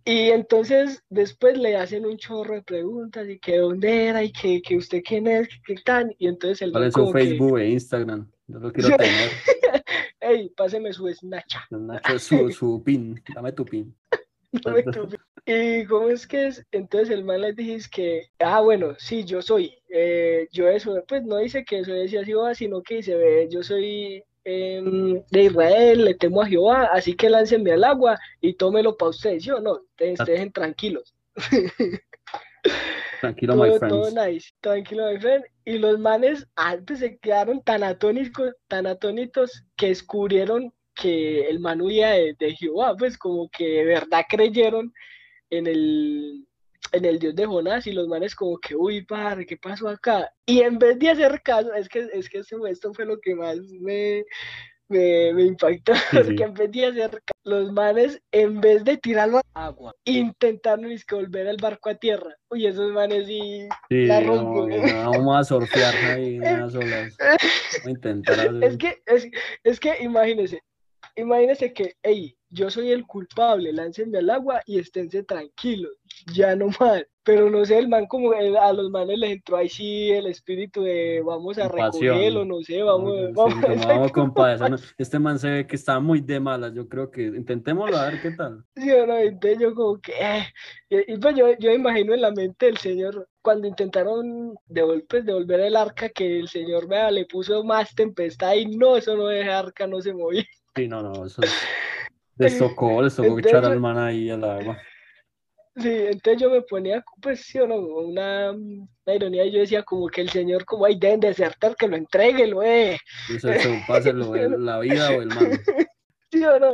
Y 0.06 0.30
entonces 0.30 1.04
después 1.10 1.58
le 1.58 1.76
hacen 1.76 2.06
un 2.06 2.18
chorro 2.18 2.56
de 2.56 2.62
preguntas 2.64 3.28
y 3.30 3.38
que 3.40 3.58
dónde 3.58 4.08
era 4.08 4.24
y 4.24 4.32
que, 4.32 4.62
que 4.62 4.78
usted 4.78 5.02
quién 5.06 5.28
es, 5.28 5.48
qué 5.66 5.76
tan. 5.86 6.14
Y 6.18 6.28
entonces 6.28 6.62
el 6.62 6.72
¿Cuál 6.72 6.92
su 6.92 7.12
Facebook 7.12 7.60
e 7.60 7.70
Instagram? 7.70 8.30
Yo 8.48 8.60
lo 8.60 8.72
quiero 8.72 8.90
tener. 8.98 9.30
Ey, 10.20 10.50
páseme 10.50 10.92
su 10.94 11.08
snatcha. 11.10 11.68
su, 12.18 12.52
su 12.52 12.84
pin, 12.84 13.22
dame 13.34 13.52
tu 13.52 13.66
pin. 13.66 13.96
Dame 14.52 14.82
tu 14.82 15.08
pin. 15.08 15.20
Y 15.46 15.86
cómo 15.86 16.10
es 16.10 16.26
que 16.28 16.48
es, 16.48 16.66
entonces 16.72 17.12
el 17.12 17.24
man 17.24 17.42
les 17.42 17.56
dice 17.56 17.88
que, 17.92 18.30
ah, 18.40 18.62
bueno, 18.62 18.96
sí, 18.98 19.24
yo 19.24 19.42
soy, 19.42 19.72
eh, 19.90 20.48
yo 20.52 20.68
eso, 20.68 21.04
pues 21.08 21.24
no 21.24 21.38
dice 21.38 21.64
que 21.64 21.80
eso 21.80 21.92
decía 21.94 22.22
así, 22.22 22.66
sino 22.66 22.82
que 22.82 22.96
dice, 22.96 23.16
ve, 23.16 23.48
yo 23.50 23.64
soy 23.64 24.24
Em, 24.46 25.22
de 25.30 25.44
Israel, 25.44 26.06
le 26.06 26.14
temo 26.16 26.42
a 26.42 26.48
Jehová, 26.48 26.90
así 26.94 27.16
que 27.16 27.30
láncenme 27.30 27.74
al 27.74 27.84
agua 27.84 28.18
y 28.42 28.54
tómelo 28.54 28.98
para 28.98 29.10
ustedes, 29.10 29.44
¿sí 29.44 29.52
o 29.52 29.60
no? 29.60 29.74
Ustedes, 29.74 30.20
dejen 30.26 30.52
tranquilos. 30.52 31.14
Tranquilo, 33.22 33.56
my 33.56 33.78
friends. 33.78 33.90
Todo 33.90 34.12
nice, 34.12 34.54
tranquilo, 34.62 35.12
my 35.12 35.20
friend. 35.20 35.44
Y 35.66 35.78
los 35.78 36.00
manes 36.00 36.48
antes 36.56 37.00
se 37.00 37.18
quedaron 37.18 37.62
tan 37.62 37.84
atónicos, 37.84 38.56
tan 38.68 38.88
atónitos 38.88 39.66
que 39.76 39.88
descubrieron 39.88 40.74
que 40.96 41.50
el 41.50 41.60
man 41.60 41.80
de, 41.80 42.36
de 42.40 42.56
Jehová, 42.56 42.96
pues 42.98 43.18
como 43.18 43.50
que 43.50 43.66
de 43.66 43.86
verdad 43.86 44.24
creyeron 44.30 44.94
en 45.50 45.68
el, 45.68 46.48
en 46.92 47.06
el 47.06 47.20
dios 47.20 47.36
de 47.36 47.46
Jonás 47.46 47.88
y 47.88 47.92
los 47.92 48.08
manes 48.08 48.36
como 48.36 48.58
que, 48.58 48.76
uy, 48.76 49.04
padre, 49.06 49.46
¿qué 49.46 49.58
pasó 49.58 49.90
acá? 49.90 50.32
Y 50.46 50.62
en 50.62 50.80
vez 50.80 50.98
de 51.00 51.10
hacer 51.10 51.42
caso, 51.42 51.74
es 51.74 51.88
que, 51.88 52.08
es 52.14 52.30
que 52.30 52.40
esto 52.40 52.94
fue 52.94 53.06
lo 53.06 53.20
que 53.20 53.36
más 53.36 53.58
me, 53.80 54.24
me, 54.88 55.34
me 55.34 55.44
impactó, 55.44 55.94
porque 56.12 56.44
en 56.44 56.54
vez 56.54 56.72
de 56.72 56.86
hacer 56.86 57.12
caso, 57.12 57.40
los 57.44 57.72
manes, 57.72 58.22
en 58.32 58.60
vez 58.60 58.84
de 58.84 58.98
tirarlo 58.98 59.42
a 59.54 59.66
agua, 59.66 59.96
intentaron 60.04 60.92
es 60.92 61.06
que 61.06 61.16
volver 61.16 61.48
el 61.48 61.58
barco 61.58 61.90
a 61.90 61.96
tierra. 61.96 62.36
Uy, 62.50 62.66
esos 62.66 62.92
manes 62.92 63.28
sí, 63.28 63.68
sí 63.90 64.06
la 64.06 64.22
no, 64.22 64.68
vamos 65.12 65.38
a 65.38 65.44
surfear 65.44 65.96
ahí 65.96 66.36
en 66.36 66.62
las 66.62 66.76
olas. 66.76 67.16
Vamos 67.18 67.86
a 67.86 67.90
intentar. 67.90 68.64
Es 68.64 68.78
que, 68.78 69.02
es, 69.06 69.28
es 69.64 69.80
que 69.80 70.04
imagínense, 70.04 70.62
imagínense 71.20 71.74
que, 71.74 71.96
hey, 72.04 72.36
yo 72.50 72.70
soy 72.70 72.92
el 72.92 73.06
culpable, 73.06 73.72
láncenme 73.72 74.18
al 74.18 74.30
agua 74.30 74.62
y 74.66 74.80
esténse 74.80 75.24
tranquilos, 75.24 75.92
ya 76.34 76.56
no 76.56 76.68
más. 76.80 77.06
Pero 77.24 77.48
no 77.52 77.64
sé, 77.64 77.78
el 77.78 77.88
man 77.88 78.08
como 78.08 78.32
a 78.32 78.74
los 78.74 78.90
manes 78.90 79.20
les 79.20 79.34
entró 79.34 79.58
ahí 79.58 79.70
sí 79.70 80.10
el 80.10 80.26
espíritu 80.26 80.82
de 80.82 81.22
vamos 81.24 81.60
a 81.60 81.68
recogerlo, 81.68 82.44
no 82.44 82.60
sé, 82.62 82.82
vamos, 82.82 83.32
vamos, 83.34 84.12
vamos 84.12 84.94
Este 84.98 85.20
man 85.20 85.38
se 85.38 85.50
ve 85.50 85.68
que 85.68 85.76
está 85.76 86.00
muy 86.00 86.22
de 86.22 86.40
malas, 86.40 86.74
yo 86.74 86.90
creo 86.90 87.12
que 87.12 87.24
intentémoslo 87.24 87.98
a 87.98 88.10
ver 88.10 88.22
qué 88.22 88.32
tal. 88.32 88.64
Sí, 88.76 88.90
entonces 88.90 89.60
yo 89.60 89.76
como 89.76 90.00
que, 90.02 90.14
eh, 90.20 91.06
y, 91.08 91.18
pues 91.18 91.36
yo, 91.36 91.56
yo 91.60 91.72
imagino 91.72 92.16
en 92.16 92.22
la 92.22 92.32
mente 92.32 92.66
del 92.66 92.78
Señor, 92.78 93.28
cuando 93.44 93.68
intentaron 93.68 94.56
devolver, 94.66 95.06
pues, 95.08 95.26
devolver 95.26 95.60
el 95.60 95.76
arca, 95.76 96.10
que 96.10 96.40
el 96.40 96.48
Señor 96.48 96.88
vea, 96.88 97.12
le 97.12 97.26
puso 97.26 97.64
más 97.64 97.94
tempestad 97.94 98.56
y 98.56 98.66
no, 98.76 98.98
eso 98.98 99.16
no 99.16 99.30
es 99.30 99.48
arca, 99.48 99.86
no 99.86 100.02
se 100.02 100.14
movía. 100.16 100.46
Sí, 100.80 100.88
no, 100.88 101.02
no, 101.02 101.26
eso 101.26 101.42
es 101.42 101.52
les 102.38 102.58
tocó, 102.58 103.02
les 103.02 103.14
tocó 103.14 103.38
echar 103.40 103.66
al 103.66 103.82
man 103.82 103.98
ahí 103.98 104.30
al 104.30 104.46
agua. 104.46 104.78
Sí, 105.76 105.90
entonces 105.90 106.42
yo 106.42 106.50
me 106.50 106.62
ponía, 106.62 107.04
pues 107.22 107.42
sí 107.42 107.60
o 107.60 107.68
no, 107.68 107.76
una, 107.76 108.52
una, 108.52 109.14
ironía, 109.14 109.46
yo 109.48 109.60
decía 109.60 109.84
como 109.84 110.08
que 110.08 110.22
el 110.22 110.30
señor, 110.30 110.64
como 110.64 110.86
ahí 110.86 110.98
deben 110.98 111.20
desertar, 111.20 111.76
que 111.76 111.88
lo 111.90 111.98
entregue, 111.98 112.48
lo 112.48 112.64
eh. 112.64 112.98
Eso, 113.30 113.50
eso 113.50 113.70
páselo, 113.88 114.34
la 114.58 114.80
vida 114.80 115.10
o 115.10 115.22
el 115.22 115.28
mal. 115.28 115.52
Sí 116.32 116.44
o 116.46 116.60
no. 116.60 116.74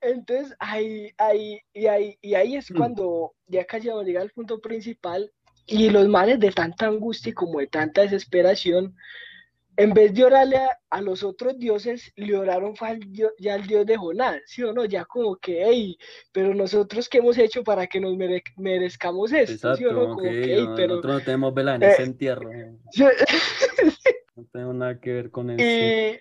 Entonces, 0.00 0.54
ahí, 0.58 1.12
ahí, 1.16 1.60
y 1.72 1.86
ahí, 1.86 2.18
y 2.20 2.34
ahí 2.34 2.56
es 2.56 2.70
mm. 2.70 2.76
cuando 2.76 3.32
ya 3.46 3.64
casi 3.64 3.88
vamos 3.88 4.02
a 4.02 4.06
llegar 4.06 4.22
al 4.22 4.32
punto 4.32 4.60
principal, 4.60 5.32
y 5.66 5.88
los 5.88 6.08
males 6.08 6.40
de 6.40 6.50
tanta 6.50 6.88
angustia 6.88 7.30
y 7.30 7.34
como 7.34 7.60
de 7.60 7.68
tanta 7.68 8.02
desesperación, 8.02 8.96
en 9.80 9.94
vez 9.94 10.12
de 10.12 10.24
orarle 10.24 10.58
a, 10.90 11.00
los 11.00 11.22
otros 11.22 11.58
dioses, 11.58 12.12
le 12.16 12.36
oraron 12.36 12.74
ya 13.38 13.54
al 13.54 13.66
dios 13.66 13.86
de 13.86 13.96
Jonás, 13.96 14.40
¿sí 14.46 14.62
o 14.62 14.72
no? 14.72 14.84
Ya 14.84 15.04
como 15.06 15.36
que, 15.36 15.64
hey, 15.64 15.98
pero 16.32 16.54
nosotros 16.54 17.08
qué 17.08 17.18
hemos 17.18 17.38
hecho 17.38 17.64
para 17.64 17.86
que 17.86 17.98
nos 18.00 18.14
merezcamos 18.56 19.32
esto, 19.32 19.74
¿sí 19.76 19.84
o 19.86 19.92
no? 19.92 20.08
Como 20.10 20.22
que, 20.22 20.66
pero... 20.76 20.96
Nosotros 20.96 21.14
no 21.14 21.20
tenemos 21.20 21.54
vela 21.54 21.76
en 21.76 21.82
ese 21.82 22.02
entierro. 22.02 22.50
no 24.36 24.44
tengo 24.52 24.72
nada 24.74 25.00
que 25.00 25.12
ver 25.12 25.30
con 25.30 25.50
eso. 25.50 26.20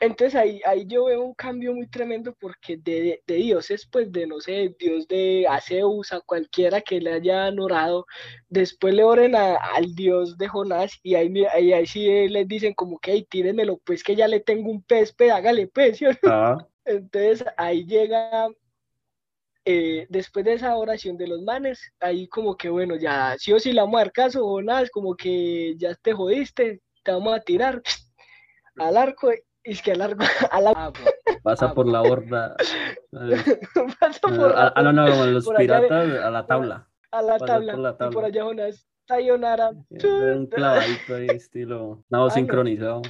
Entonces 0.00 0.36
ahí, 0.36 0.60
ahí 0.64 0.86
yo 0.86 1.06
veo 1.06 1.22
un 1.24 1.34
cambio 1.34 1.74
muy 1.74 1.88
tremendo 1.88 2.32
porque 2.38 2.76
de, 2.76 3.20
de 3.26 3.34
dioses, 3.34 3.88
pues 3.90 4.12
de 4.12 4.28
no 4.28 4.40
sé, 4.40 4.74
dios 4.78 5.08
de 5.08 5.44
Azeus, 5.48 6.12
a 6.12 6.20
cualquiera 6.20 6.80
que 6.80 7.00
le 7.00 7.12
haya 7.14 7.48
orado, 7.58 8.06
después 8.48 8.94
le 8.94 9.02
oren 9.02 9.34
al 9.34 9.94
dios 9.96 10.38
de 10.38 10.46
Jonás 10.46 11.00
y 11.02 11.16
ahí, 11.16 11.44
ahí, 11.52 11.72
ahí 11.72 11.86
sí 11.86 12.28
les 12.28 12.46
dicen 12.46 12.74
como 12.74 12.98
que, 13.00 13.12
hey, 13.12 13.26
tírenmelo, 13.28 13.78
pues 13.78 14.04
que 14.04 14.14
ya 14.14 14.28
le 14.28 14.38
tengo 14.40 14.70
un 14.70 14.82
pez, 14.82 15.12
pues 15.16 15.32
hágale 15.32 15.66
pez, 15.66 16.00
ah. 16.26 16.56
Entonces 16.84 17.44
ahí 17.56 17.84
llega, 17.84 18.48
eh, 19.64 20.06
después 20.08 20.44
de 20.44 20.54
esa 20.54 20.76
oración 20.76 21.16
de 21.16 21.26
los 21.26 21.42
manes, 21.42 21.92
ahí 21.98 22.28
como 22.28 22.56
que 22.56 22.68
bueno, 22.68 22.96
ya 22.96 23.36
sí 23.36 23.52
o 23.52 23.58
sí 23.58 23.72
la 23.72 23.82
vamos 23.82 24.00
a 24.00 24.04
dar 24.04 24.12
caso, 24.12 24.44
Jonás, 24.46 24.90
como 24.90 25.16
que 25.16 25.74
ya 25.76 25.94
te 25.96 26.12
jodiste, 26.12 26.80
te 27.02 27.10
vamos 27.12 27.34
a 27.34 27.40
tirar 27.40 27.82
al 28.76 28.96
arco 28.96 29.32
es 29.72 29.82
que 29.82 29.94
largo 29.96 30.24
a 30.50 30.60
la 30.60 30.70
agua. 30.70 31.00
Pasa 31.42 31.72
por 31.72 31.86
la 31.86 32.00
borda. 32.00 32.56
Pasa 34.00 34.20
por 34.20 34.32
la 34.32 34.72
Ah, 34.74 34.82
no, 34.82 34.92
no, 34.92 35.08
como 35.08 35.26
los 35.26 35.48
piratas, 35.48 36.24
a 36.24 36.30
la 36.30 36.46
tabla. 36.46 36.88
A 37.10 37.22
la 37.22 37.38
tabla. 37.38 37.72
Por 37.72 37.82
la 37.82 37.96
tabla. 37.96 38.12
Y 38.12 38.14
por 38.14 38.24
allá 38.24 38.44
unas 38.44 38.86
sayonara. 39.06 39.70
Un 39.90 40.46
clavadito 40.46 41.14
ahí, 41.14 41.28
estilo 41.28 42.04
nado 42.10 42.30
sincronizado. 42.30 43.02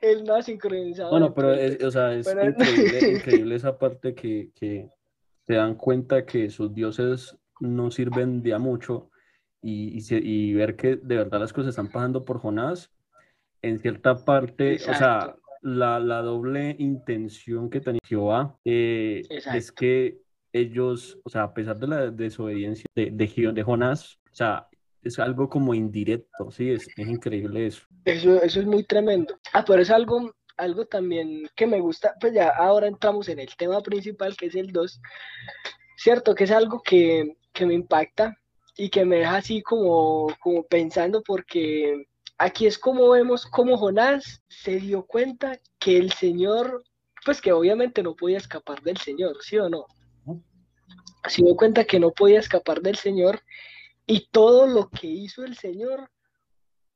El 0.00 0.24
nado 0.24 0.42
sincronizado. 0.42 1.10
Bueno, 1.10 1.32
pero 1.32 1.52
es, 1.52 1.82
o 1.82 1.90
sea, 1.90 2.12
es 2.14 2.26
increíble, 2.26 3.12
increíble, 3.12 3.54
esa 3.54 3.78
parte 3.78 4.14
que, 4.14 4.50
que 4.54 4.90
se 5.46 5.54
dan 5.54 5.76
cuenta 5.76 6.26
que 6.26 6.50
sus 6.50 6.74
dioses 6.74 7.38
no 7.60 7.90
sirven 7.92 8.42
de 8.42 8.54
a 8.54 8.58
mucho 8.58 9.10
y, 9.60 9.96
y, 9.96 10.02
y, 10.10 10.54
ver 10.54 10.74
que 10.74 10.96
de 10.96 11.16
verdad 11.16 11.38
las 11.38 11.52
cosas 11.52 11.70
están 11.70 11.88
pasando 11.88 12.24
por 12.24 12.40
Jonás 12.40 12.90
en 13.62 13.78
cierta 13.78 14.24
parte, 14.24 14.74
o 14.74 14.94
sea, 14.94 15.36
la, 15.62 16.00
la, 16.00 16.20
doble 16.22 16.74
intención 16.78 17.70
que 17.70 17.80
tenía 17.80 18.00
Jehová 18.04 18.58
eh, 18.64 19.22
es 19.30 19.70
que 19.70 20.18
ellos, 20.52 21.18
o 21.24 21.30
sea, 21.30 21.44
a 21.44 21.54
pesar 21.54 21.78
de 21.78 21.86
la 21.86 22.10
desobediencia 22.10 22.84
de, 22.94 23.10
de, 23.10 23.52
de 23.52 23.62
Jonás, 23.62 24.18
o 24.30 24.34
sea, 24.34 24.68
es 25.02 25.18
algo 25.18 25.48
como 25.48 25.74
indirecto, 25.74 26.50
sí, 26.50 26.70
es, 26.70 26.88
es 26.96 27.08
increíble 27.08 27.66
eso. 27.66 27.86
Eso, 28.04 28.42
eso 28.42 28.60
es 28.60 28.66
muy 28.66 28.84
tremendo. 28.84 29.38
Ah, 29.52 29.64
pero 29.66 29.82
es 29.82 29.90
algo, 29.90 30.32
algo 30.56 30.86
también 30.86 31.48
que 31.56 31.66
me 31.66 31.80
gusta, 31.80 32.14
pues 32.20 32.34
ya 32.34 32.48
ahora 32.50 32.86
entramos 32.86 33.28
en 33.28 33.38
el 33.38 33.48
tema 33.56 33.80
principal 33.80 34.36
que 34.36 34.46
es 34.46 34.54
el 34.54 34.72
2, 34.72 35.00
cierto, 35.96 36.34
que 36.34 36.44
es 36.44 36.50
algo 36.50 36.82
que, 36.82 37.36
que 37.52 37.66
me 37.66 37.74
impacta 37.74 38.36
y 38.76 38.90
que 38.90 39.04
me 39.04 39.18
deja 39.18 39.36
así 39.36 39.62
como, 39.62 40.28
como 40.40 40.64
pensando 40.64 41.22
porque 41.22 42.06
aquí 42.38 42.66
es 42.66 42.78
como 42.78 43.10
vemos 43.10 43.46
cómo 43.46 43.76
Jonás 43.76 44.42
se 44.48 44.76
dio 44.76 45.04
cuenta 45.06 45.58
que 45.78 45.98
el 45.98 46.12
Señor, 46.12 46.82
pues 47.24 47.40
que 47.40 47.52
obviamente 47.52 48.02
no 48.02 48.14
podía 48.14 48.38
escapar 48.38 48.82
del 48.82 48.96
Señor, 48.96 49.36
¿sí 49.42 49.58
o 49.58 49.68
no? 49.68 49.86
Se 51.28 51.42
dio 51.42 51.54
cuenta 51.56 51.84
que 51.84 52.00
no 52.00 52.10
podía 52.10 52.40
escapar 52.40 52.80
del 52.80 52.96
Señor 52.96 53.42
y 54.06 54.28
todo 54.30 54.66
lo 54.66 54.88
que 54.90 55.06
hizo 55.06 55.44
el 55.44 55.56
Señor 55.56 56.10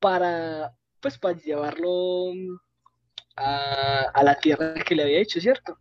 para, 0.01 0.75
pues, 1.01 1.19
para 1.19 1.39
llevarlo 1.39 2.33
a, 3.37 4.23
la 4.23 4.35
tierra 4.37 4.75
que 4.75 4.95
le 4.95 5.05
había 5.05 5.21
hecho, 5.21 5.41
¿cierto? 5.41 5.79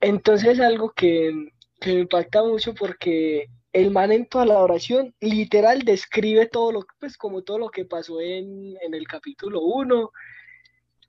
Entonces 0.00 0.60
algo 0.60 0.92
que, 0.92 1.50
que 1.80 1.94
me 1.94 2.00
impacta 2.00 2.42
mucho 2.42 2.74
porque 2.74 3.48
el 3.72 3.90
man 3.90 4.12
en 4.12 4.26
toda 4.26 4.46
la 4.46 4.58
oración 4.58 5.14
literal 5.20 5.82
describe 5.82 6.46
todo 6.46 6.72
lo 6.72 6.86
pues 6.98 7.16
como 7.16 7.42
todo 7.42 7.58
lo 7.58 7.70
que 7.70 7.84
pasó 7.84 8.20
en, 8.20 8.76
el 8.80 9.06
capítulo 9.06 9.62
1 9.62 10.10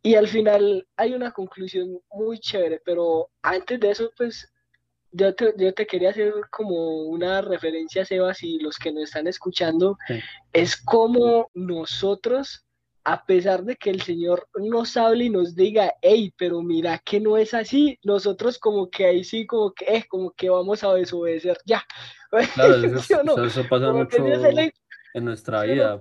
y 0.01 0.15
al 0.15 0.27
final 0.27 0.87
hay 0.97 1.13
una 1.13 1.31
conclusión 1.31 1.99
muy 2.11 2.39
chévere, 2.39 2.81
pero 2.83 3.29
antes 3.41 3.79
de 3.79 3.91
eso 3.91 4.11
pues 4.17 4.51
yo 5.11 5.33
te, 5.35 5.53
yo 5.57 5.73
te 5.73 5.85
quería 5.85 6.09
hacer 6.09 6.33
como 6.49 7.03
una 7.03 7.41
referencia, 7.41 8.03
Sebas, 8.03 8.43
y 8.43 8.59
los 8.59 8.77
que 8.77 8.91
nos 8.91 9.03
están 9.03 9.27
escuchando, 9.27 9.97
es 10.51 10.75
como 10.75 11.49
nosotros 11.53 12.65
a 13.05 13.25
pesar 13.25 13.63
de 13.63 13.75
que 13.75 13.89
el 13.89 14.01
Señor 14.01 14.47
nos 14.55 14.95
hable 14.95 15.25
y 15.25 15.29
nos 15.29 15.55
diga, 15.55 15.93
hey, 16.01 16.33
pero 16.37 16.61
mira 16.61 16.99
que 16.99 17.19
no 17.19 17.37
es 17.37 17.53
así, 17.53 17.99
nosotros 18.03 18.57
como 18.57 18.89
que 18.89 19.05
ahí 19.05 19.23
sí, 19.23 19.45
como 19.45 19.73
que, 19.73 19.85
es 19.87 20.07
como 20.07 20.31
que 20.31 20.49
vamos 20.49 20.83
a 20.83 20.93
desobedecer 20.93 21.57
ya. 21.65 21.83
Claro, 22.55 23.45
eso, 23.45 23.63
pasa 23.69 23.91
mucho 23.91 24.17
en 25.13 25.25
nuestra 25.25 25.63
vida. 25.63 25.99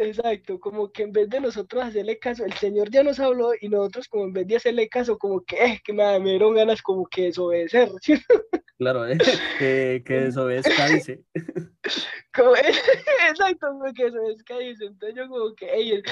exacto, 0.00 0.58
como 0.58 0.90
que 0.90 1.04
en 1.04 1.12
vez 1.12 1.28
de 1.28 1.40
nosotros 1.40 1.84
hacerle 1.84 2.18
caso, 2.18 2.44
el 2.44 2.54
Señor 2.54 2.90
ya 2.90 3.04
nos 3.04 3.20
habló 3.20 3.52
y 3.60 3.68
nosotros 3.68 4.08
como 4.08 4.24
en 4.24 4.32
vez 4.32 4.48
de 4.48 4.56
hacerle 4.56 4.88
caso, 4.88 5.16
como 5.16 5.44
que, 5.44 5.64
es 5.64 5.82
que 5.82 5.92
me, 5.92 6.18
dieron 6.20 6.54
ganas 6.54 6.82
como 6.82 7.06
que 7.06 7.24
desobedecer. 7.24 7.90
Claro, 8.78 9.06
eh, 9.06 9.18
que, 9.58 10.02
que 10.04 10.20
desobedezca, 10.20 10.88
dice. 10.88 11.22
exacto, 13.30 13.66
que 13.94 14.04
desobedezca, 14.04 14.58
dice. 14.58 14.84
Entonces 14.86 15.16
yo 15.16 15.28
como 15.28 15.54
que, 15.54 16.02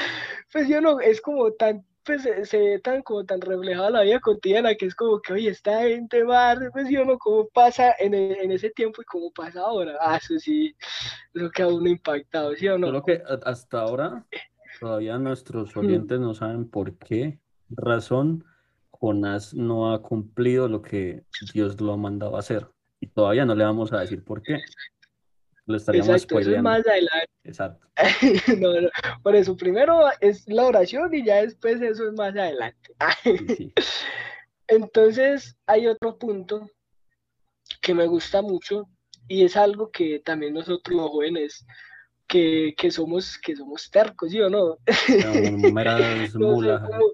pues 0.52 0.68
yo 0.68 0.80
no, 0.80 1.00
es 1.00 1.20
como 1.20 1.52
tan, 1.52 1.84
pues 2.04 2.22
se, 2.22 2.58
ve 2.58 2.78
tan 2.78 3.02
como 3.02 3.24
tan 3.24 3.40
reflejada 3.40 3.90
la 3.90 4.02
vida 4.02 4.20
cotidiana 4.20 4.74
que 4.74 4.86
es 4.86 4.94
como 4.94 5.20
que, 5.20 5.34
oye, 5.34 5.50
esta 5.50 5.82
gente 5.82 6.22
va, 6.22 6.56
pues 6.72 6.88
yo 6.88 7.04
no, 7.04 7.18
cómo 7.18 7.48
pasa 7.48 7.94
en, 7.98 8.14
en 8.14 8.50
ese 8.50 8.70
tiempo 8.70 9.02
y 9.02 9.04
cómo 9.04 9.30
pasa 9.32 9.60
ahora. 9.60 9.98
Ah, 10.00 10.16
eso 10.16 10.38
sí, 10.38 10.74
lo 11.32 11.50
que 11.50 11.62
a 11.62 11.68
uno 11.68 11.88
impactado, 11.88 12.54
¿sí 12.56 12.68
o 12.68 12.78
no? 12.78 12.86
Solo 12.86 13.04
que 13.04 13.22
hasta 13.44 13.80
ahora 13.80 14.26
todavía 14.80 15.18
nuestros 15.18 15.76
mm. 15.76 15.78
oyentes 15.78 16.20
no 16.20 16.34
saben 16.34 16.68
por 16.68 16.96
qué 16.96 17.38
razón 17.68 18.44
Jonás 19.04 19.52
no 19.52 19.92
ha 19.92 20.00
cumplido 20.00 20.66
lo 20.66 20.80
que 20.80 21.24
Dios 21.52 21.78
lo 21.78 21.92
ha 21.92 21.96
mandado 21.96 22.36
a 22.36 22.38
hacer. 22.38 22.66
Y 23.00 23.08
todavía 23.08 23.44
no 23.44 23.54
le 23.54 23.64
vamos 23.64 23.92
a 23.92 24.00
decir 24.00 24.24
por 24.24 24.40
qué. 24.40 24.62
Lo 25.66 25.76
estaríamos 25.76 26.08
Exacto, 26.08 26.38
eso 26.38 26.50
es 26.52 26.62
más 26.62 26.86
adelante. 26.86 27.30
Exacto. 27.42 27.86
Por 29.22 29.36
eso, 29.36 29.56
primero 29.56 30.04
es 30.20 30.46
la 30.48 30.64
oración 30.64 31.14
y 31.14 31.24
ya 31.24 31.36
después 31.42 31.80
eso 31.80 32.08
es 32.08 32.14
más 32.14 32.34
adelante. 32.34 32.94
Entonces, 34.68 35.56
hay 35.66 35.86
otro 35.86 36.18
punto 36.18 36.70
que 37.82 37.94
me 37.94 38.06
gusta 38.06 38.40
mucho 38.40 38.88
y 39.28 39.44
es 39.44 39.56
algo 39.56 39.90
que 39.90 40.20
también 40.20 40.54
nosotros 40.54 40.96
los 40.96 41.10
jóvenes 41.10 41.66
que, 42.26 42.74
somos 42.90 43.38
que 43.38 43.56
somos 43.56 43.90
tercos, 43.90 44.30
¿sí 44.30 44.40
o 44.40 44.50
no? 44.50 44.78
como 46.32 47.12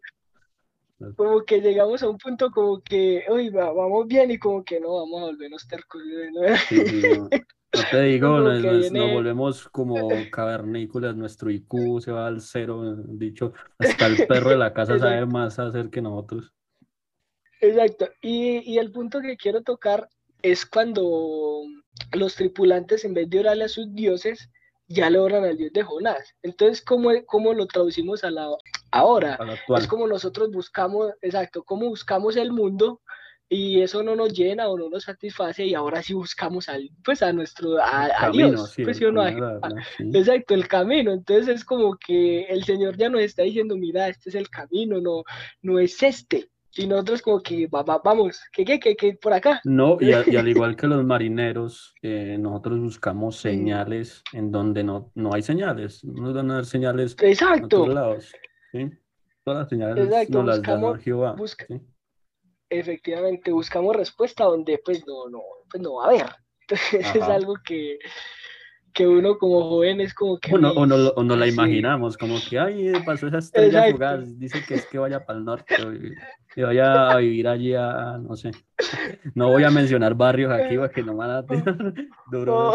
que 1.46 1.60
llegamos 1.60 2.02
a 2.02 2.08
un 2.08 2.18
punto 2.18 2.50
como 2.50 2.80
que, 2.80 3.24
uy, 3.28 3.50
vamos 3.50 4.06
bien 4.06 4.30
y 4.30 4.38
como 4.38 4.64
que 4.64 4.80
no, 4.80 4.94
vamos 4.94 5.22
a 5.22 5.24
volvernos 5.26 5.66
tercos. 5.66 6.02
¿no? 6.32 7.28
te 7.90 8.02
digo, 8.02 8.40
nos, 8.40 8.90
volvemos 8.90 9.68
como 9.68 10.08
cavernícolas, 10.30 11.16
nuestro 11.16 11.50
IQ 11.50 12.00
se 12.00 12.12
va 12.12 12.26
al 12.26 12.40
cero, 12.40 12.96
dicho, 13.06 13.52
hasta 13.78 14.06
el 14.06 14.26
perro 14.26 14.50
de 14.50 14.58
la 14.58 14.72
casa 14.74 14.98
sabe 14.98 15.26
más 15.26 15.58
hacer 15.58 15.90
que 15.90 16.02
nosotros. 16.02 16.52
Exacto, 17.60 18.08
y, 18.22 18.58
y 18.70 18.78
el 18.78 18.90
punto 18.90 19.20
que 19.20 19.36
quiero 19.36 19.62
tocar 19.62 20.08
es 20.42 20.64
cuando 20.64 21.62
los 22.12 22.34
tripulantes 22.34 23.04
en 23.04 23.14
vez 23.14 23.28
de 23.28 23.40
orarle 23.40 23.64
a 23.64 23.68
sus 23.68 23.92
dioses, 23.94 24.50
ya 24.88 25.08
le 25.08 25.18
oran 25.18 25.44
al 25.44 25.56
Dios 25.56 25.72
de 25.72 25.82
Jonás. 25.82 26.34
Entonces, 26.42 26.82
¿cómo, 26.82 27.10
cómo 27.26 27.54
lo 27.54 27.66
traducimos 27.66 28.24
a 28.24 28.30
la 28.30 28.48
ahora? 28.90 29.38
es 29.76 29.87
como 29.87 30.07
nosotros 30.07 30.50
buscamos, 30.50 31.12
exacto, 31.22 31.62
cómo 31.62 31.88
buscamos 31.88 32.37
el 32.37 32.53
mundo 32.53 33.00
y 33.53 33.81
eso 33.81 34.05
no 34.05 34.14
nos 34.14 34.33
llena 34.33 34.68
o 34.68 34.79
no 34.79 34.88
nos 34.88 35.03
satisface 35.05 35.66
y 35.66 35.74
ahora 35.74 36.03
sí 36.03 36.14
buscamos 36.14 36.68
al, 36.68 36.88
pues 37.05 37.20
a 37.20 37.33
nuestro, 37.33 37.79
a, 37.83 38.31
Dios. 38.33 38.74
pues, 38.83 39.00
no, 39.00 39.26
Exacto, 40.14 40.55
el 40.55 40.68
camino. 40.68 41.12
Entonces 41.12 41.48
es 41.48 41.64
como 41.64 41.96
que 41.96 42.42
el 42.44 42.62
Señor 42.62 42.96
ya 42.96 43.09
nos 43.09 43.22
está 43.22 43.42
diciendo, 43.42 43.76
mira, 43.76 44.07
este 44.09 44.29
es 44.29 44.37
el 44.37 44.48
camino, 44.48 45.00
no, 45.00 45.24
no 45.62 45.81
es 45.81 46.00
este. 46.00 46.48
Y 46.76 46.87
nosotros 46.87 47.22
como 47.22 47.42
que 47.42 47.68
vamos, 47.68 48.40
que 48.53 48.64
qué, 48.64 48.79
que, 48.79 49.18
por 49.20 49.33
acá. 49.33 49.61
No, 49.64 49.98
y, 50.00 50.12
al 50.12 50.24
igual 50.48 50.76
que 50.76 50.87
los 50.87 51.05
marineros, 51.05 51.96
eh, 52.03 52.37
nosotros 52.38 52.79
buscamos 52.79 53.37
señales 53.37 54.22
en 54.33 54.53
donde 54.53 54.85
no, 54.85 55.11
no 55.16 55.35
hay 55.35 55.42
señales. 55.42 56.05
No 56.05 56.22
nos 56.22 56.35
van 56.35 56.53
a 56.53 56.55
dar 56.55 56.66
señales 56.66 57.16
Exacto. 57.20 57.57
en 57.59 57.64
otros 57.64 57.94
lados. 57.94 58.33
¿Sí? 58.72 58.90
Todas 59.44 59.61
las 59.61 59.68
señales 59.68 60.30
nos 60.30 60.44
las 60.46 60.62
da 60.62 60.98
Jehová. 60.98 61.37
Efectivamente, 62.68 63.50
buscamos 63.50 63.96
respuesta 63.96 64.44
donde 64.44 64.80
pues 64.85 65.04
no, 65.06 65.28
no, 65.28 65.40
pues 65.70 65.83
no 65.83 65.94
va 65.94 66.04
a 66.04 66.09
haber. 66.09 66.26
Entonces 66.61 67.16
es 67.16 67.22
algo 67.22 67.56
que, 67.64 67.98
que 68.92 69.06
uno 69.06 69.38
como 69.38 69.68
joven 69.68 70.00
es 70.00 70.14
como 70.14 70.38
que... 70.38 70.54
O 70.54 70.59
no, 70.59 70.72
o 70.72 70.87
no, 70.87 70.94
o 70.94 71.22
no 71.22 71.37
la 71.37 71.46
imaginamos, 71.46 72.16
como 72.16 72.37
que, 72.48 72.59
ay, 72.59 72.92
pasó 73.04 73.26
esa 73.28 73.38
estrella 73.38 73.90
fugaz, 73.90 74.38
dice 74.38 74.64
que 74.66 74.74
es 74.74 74.87
que 74.87 74.98
vaya 74.98 75.24
para 75.24 75.38
el 75.38 75.44
norte 75.44 75.74
y 76.56 76.62
vaya 76.62 77.11
a 77.11 77.16
vivir 77.16 77.46
allí 77.48 77.74
a, 77.74 78.18
no 78.18 78.37
sé, 78.37 78.50
no 79.35 79.48
voy 79.48 79.64
a 79.64 79.70
mencionar 79.70 80.14
barrios 80.14 80.52
aquí 80.52 80.76
porque 80.76 81.02
no 81.02 81.16
van 81.16 81.30
a 81.30 81.46
tener 81.46 81.94
duro. 82.30 82.74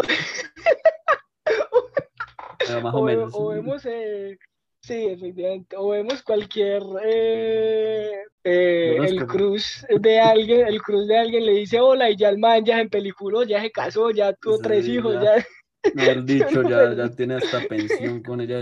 más 2.82 2.94
o, 2.94 3.02
menos. 3.02 3.32
O 3.34 3.48
vemos, 3.48 3.86
eh, 3.86 4.38
sí, 4.86 5.06
efectivamente, 5.06 5.76
o 5.76 5.88
vemos 5.88 6.22
cualquier, 6.22 6.80
eh, 7.04 8.12
eh, 8.44 8.96
el 9.00 9.26
cruz 9.26 9.84
de 9.88 10.20
alguien, 10.20 10.66
el 10.68 10.80
cruz 10.80 11.08
de 11.08 11.18
alguien 11.18 11.44
le 11.44 11.52
dice 11.54 11.80
hola 11.80 12.08
y 12.08 12.16
ya 12.16 12.28
el 12.28 12.38
man 12.38 12.64
ya 12.64 12.80
en 12.80 12.88
película, 12.88 13.44
ya 13.44 13.60
se 13.60 13.72
casó, 13.72 14.10
ya 14.10 14.32
tuvo 14.32 14.58
tres 14.58 14.86
hijos, 14.86 15.14
ya 15.20 15.44
Mejor 15.94 16.24
dicho, 16.24 16.62
ya, 16.62 16.94
ya 16.94 17.08
tiene 17.10 17.34
hasta 17.34 17.60
pensión 17.68 18.22
con 18.22 18.40
ella. 18.40 18.60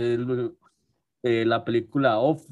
Eh, 1.22 1.44
la 1.46 1.64
película 1.64 2.18
Off, 2.18 2.42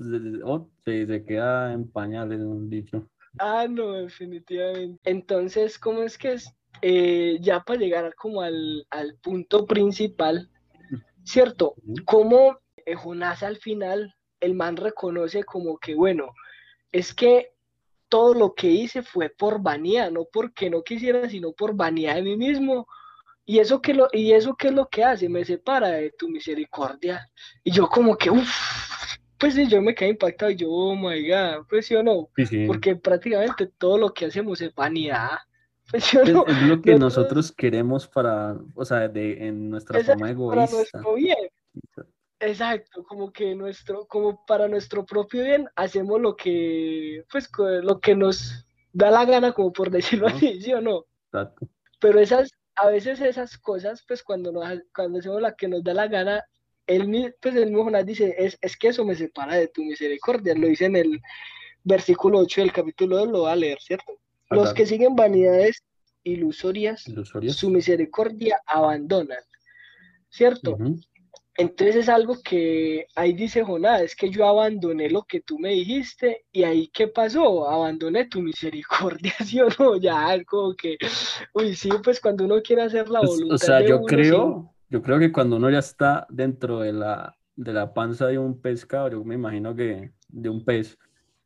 se, 0.84 1.24
queda 1.26 1.72
en 1.72 1.90
pañales, 1.90 2.40
dicho. 2.70 3.06
Ah, 3.38 3.66
no, 3.68 3.92
definitivamente. 3.92 4.98
Entonces, 5.04 5.78
¿cómo 5.78 6.02
es 6.02 6.16
que 6.16 6.32
es? 6.32 6.54
Ya 7.40 7.60
para 7.60 7.78
llegar 7.78 8.14
como 8.14 8.40
al, 8.40 8.86
al 8.90 9.14
punto 9.16 9.66
principal, 9.66 10.48
¿cierto? 11.22 11.74
¿Cómo 12.06 12.61
Jonás 12.96 13.42
al 13.42 13.56
final, 13.56 14.14
el 14.40 14.54
man 14.54 14.76
reconoce 14.76 15.44
como 15.44 15.78
que, 15.78 15.94
bueno, 15.94 16.32
es 16.90 17.14
que 17.14 17.52
todo 18.08 18.34
lo 18.34 18.54
que 18.54 18.68
hice 18.68 19.02
fue 19.02 19.30
por 19.30 19.62
vanidad, 19.62 20.10
no 20.10 20.26
porque 20.30 20.68
no 20.68 20.82
quisiera, 20.82 21.28
sino 21.28 21.52
por 21.52 21.74
vanidad 21.74 22.16
de 22.16 22.22
mí 22.22 22.36
mismo, 22.36 22.86
¿Y 23.44 23.58
eso, 23.58 23.82
qué 23.82 23.92
lo, 23.92 24.08
¿Y 24.12 24.32
eso 24.32 24.54
qué 24.54 24.68
es 24.68 24.74
lo 24.74 24.88
que 24.88 25.02
hace? 25.02 25.28
Me 25.28 25.44
separa 25.44 25.88
de 25.88 26.12
tu 26.16 26.28
misericordia. 26.28 27.28
Y 27.64 27.72
yo 27.72 27.88
como 27.88 28.16
que, 28.16 28.30
uff, 28.30 29.18
pues 29.38 29.54
sí, 29.54 29.66
yo 29.66 29.82
me 29.82 29.94
quedé 29.94 30.10
impactado 30.10 30.50
y 30.52 30.56
yo, 30.56 30.70
oh 30.70 30.94
my 30.94 31.28
God, 31.28 31.66
pues 31.68 31.86
sí 31.86 31.94
o 31.96 32.02
no, 32.02 32.28
porque 32.66 32.94
prácticamente 32.94 33.66
todo 33.78 33.98
lo 33.98 34.14
que 34.14 34.26
hacemos 34.26 34.60
es 34.60 34.74
vanidad. 34.74 35.30
Pues, 35.90 36.14
es, 36.14 36.28
lo 36.28 36.80
que 36.80 36.94
nosotros 36.94 37.52
queremos 37.52 38.08
para, 38.08 38.56
o 38.74 38.84
sea, 38.84 39.08
de, 39.08 39.46
en 39.46 39.68
nuestra 39.68 40.02
forma 40.02 40.30
egoísta. 40.30 40.64
Para 40.64 40.70
nuestro 40.70 41.14
bien. 41.16 41.50
Exacto, 42.44 43.04
como 43.04 43.32
que 43.32 43.54
nuestro, 43.54 44.04
como 44.06 44.44
para 44.44 44.66
nuestro 44.66 45.06
propio 45.06 45.44
bien 45.44 45.68
hacemos 45.76 46.20
lo 46.20 46.34
que, 46.34 47.24
pues, 47.30 47.48
lo 47.56 48.00
que 48.00 48.16
nos 48.16 48.66
da 48.92 49.12
la 49.12 49.24
gana, 49.24 49.52
como 49.52 49.72
por 49.72 49.90
decirlo 49.90 50.26
así, 50.26 50.60
¿sí 50.60 50.72
o 50.72 50.80
no? 50.80 51.06
Exacto. 51.26 51.68
Pero 52.00 52.18
esas, 52.18 52.50
a 52.74 52.88
veces 52.88 53.20
esas 53.20 53.56
cosas, 53.58 54.04
pues 54.08 54.24
cuando, 54.24 54.50
nos, 54.50 54.66
cuando 54.92 55.20
hacemos 55.20 55.40
la 55.40 55.54
que 55.54 55.68
nos 55.68 55.84
da 55.84 55.94
la 55.94 56.08
gana, 56.08 56.44
él, 56.88 57.32
pues 57.40 57.54
el 57.54 57.66
mismo 57.66 57.84
Jonás 57.84 58.06
dice, 58.06 58.34
es, 58.36 58.58
es 58.60 58.76
que 58.76 58.88
eso 58.88 59.04
me 59.04 59.14
separa 59.14 59.54
de 59.54 59.68
tu 59.68 59.84
misericordia, 59.84 60.52
lo 60.56 60.66
dice 60.66 60.86
en 60.86 60.96
el 60.96 61.20
versículo 61.84 62.40
8 62.40 62.60
del 62.62 62.72
capítulo 62.72 63.18
2, 63.18 63.28
lo 63.28 63.42
va 63.42 63.52
a 63.52 63.56
leer, 63.56 63.78
¿cierto? 63.80 64.18
Los 64.50 64.74
que 64.74 64.84
siguen 64.84 65.14
vanidades 65.14 65.84
ilusorias, 66.24 67.04
su 67.50 67.70
misericordia 67.70 68.60
abandonan, 68.66 69.42
¿cierto? 70.28 70.76
Entonces 71.56 71.96
es 71.96 72.08
algo 72.08 72.36
que 72.42 73.06
ahí 73.14 73.34
dice 73.34 73.62
Jonás, 73.62 74.00
es 74.00 74.16
que 74.16 74.30
yo 74.30 74.46
abandoné 74.46 75.10
lo 75.10 75.22
que 75.24 75.40
tú 75.40 75.58
me 75.58 75.70
dijiste 75.70 76.44
y 76.50 76.62
ahí 76.64 76.88
qué 76.88 77.08
pasó, 77.08 77.68
abandoné 77.68 78.26
tu 78.26 78.40
misericordia, 78.40 79.32
¿sí 79.44 79.60
o 79.60 79.68
no? 79.78 79.96
Ya 79.96 80.26
algo 80.26 80.74
que, 80.74 80.96
uy, 81.52 81.74
sí, 81.74 81.90
pues 82.02 82.20
cuando 82.20 82.44
uno 82.44 82.62
quiere 82.62 82.82
hacer 82.82 83.08
la 83.10 83.20
pues, 83.20 83.30
voluntad. 83.32 83.54
O 83.54 83.58
sea, 83.58 83.86
yo 83.86 84.02
creo, 84.02 84.72
yo 84.88 85.02
creo 85.02 85.18
que 85.18 85.30
cuando 85.30 85.56
uno 85.56 85.68
ya 85.70 85.80
está 85.80 86.26
dentro 86.30 86.80
de 86.80 86.94
la, 86.94 87.36
de 87.54 87.72
la 87.72 87.92
panza 87.92 88.28
de 88.28 88.38
un 88.38 88.60
pescado, 88.60 89.10
yo 89.10 89.24
me 89.24 89.34
imagino 89.34 89.74
que 89.76 90.12
de 90.28 90.48
un 90.48 90.64
pez, 90.64 90.98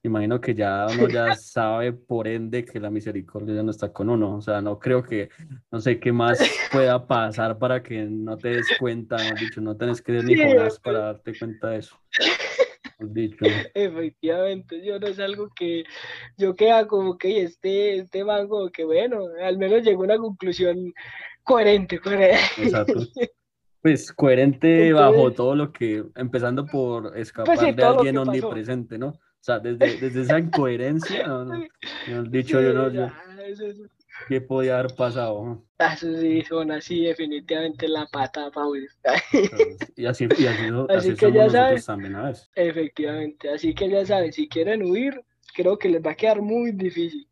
imagino 0.09 0.41
que 0.41 0.55
ya 0.55 0.87
uno 0.87 1.09
ya 1.09 1.35
sabe 1.37 1.93
por 1.93 2.27
ende 2.29 2.65
que 2.65 2.81
la 2.81 2.91
misericordia 2.91 3.55
ya 3.55 3.63
no 3.63 3.71
está 3.71 3.93
con 3.93 4.11
uno. 4.11 4.37
O 4.37 4.41
sea, 4.41 4.61
no 4.61 4.79
creo 4.79 5.03
que, 5.03 5.31
no 5.71 5.81
sé 5.81 5.99
qué 5.99 6.13
más 6.13 6.39
pueda 6.73 7.07
pasar 7.07 7.59
para 7.59 7.83
que 7.83 8.05
no 8.05 8.37
te 8.37 8.49
des 8.49 8.67
cuenta, 8.79 9.17
no 9.17 9.37
dicho, 9.39 9.61
no 9.61 9.77
tenés 9.77 10.03
que 10.03 10.13
ni 10.13 10.37
Jonás 10.37 10.81
para 10.81 10.99
darte 11.01 11.39
cuenta 11.39 11.71
de 11.71 11.79
eso. 11.79 11.97
Dicho. 12.99 13.45
Efectivamente, 13.75 14.83
yo 14.83 14.99
no 14.99 15.07
es 15.07 15.19
algo 15.19 15.51
que 15.55 15.85
yo 16.39 16.55
queda 16.55 16.87
como 16.87 17.19
que 17.19 17.43
este, 17.43 17.99
este 17.99 18.25
mango, 18.25 18.71
que 18.71 18.85
bueno, 18.85 19.21
al 19.43 19.59
menos 19.59 19.83
llegó 19.83 20.03
a 20.03 20.07
una 20.07 20.17
conclusión 20.17 20.95
coherente, 21.43 21.99
coherente. 21.99 22.39
Exacto. 22.59 22.95
Pues 23.83 24.13
coherente 24.13 24.93
bajo 24.93 25.31
todo 25.31 25.55
lo 25.55 25.73
que, 25.73 26.03
empezando 26.17 26.67
por 26.67 27.05
pues 27.05 27.29
escapar 27.29 27.73
de 27.73 27.85
alguien 27.85 28.19
omnipresente, 28.19 28.99
¿no? 28.99 29.17
O 29.47 29.53
sea, 29.53 29.61
desde, 29.61 29.97
desde 29.99 30.23
esa 30.23 30.41
incoherencia, 30.41 31.25
no, 31.25 31.45
no, 31.45 32.25
dicho 32.25 32.61
yo 32.61 32.73
no, 32.73 32.91
yo, 32.91 33.07
¿qué 34.29 34.41
podía 34.41 34.81
haber 34.81 34.93
pasado? 34.97 35.63
Ah, 35.79 35.95
eso 35.95 36.13
sí, 36.17 36.43
son 36.43 36.73
así 36.73 37.05
definitivamente 37.05 37.87
la 37.87 38.07
pata, 38.07 38.51
Paul. 38.51 38.89
Y 39.95 40.05
así, 40.05 40.25
y 40.37 40.47
así, 40.47 40.69
así, 40.89 41.15
que 41.15 41.33
ya 41.33 41.49
saben, 41.49 41.81
también. 41.81 42.17
Efectivamente, 42.57 43.51
así 43.51 43.73
que 43.73 43.89
ya 43.89 44.05
saben, 44.05 44.33
si 44.33 44.49
quieren 44.49 44.83
huir, 44.83 45.23
creo 45.55 45.79
que 45.79 45.91
les 45.91 46.05
va 46.05 46.11
a 46.11 46.17
quedar 46.17 46.43
muy 46.43 46.73
difícil. 46.73 47.29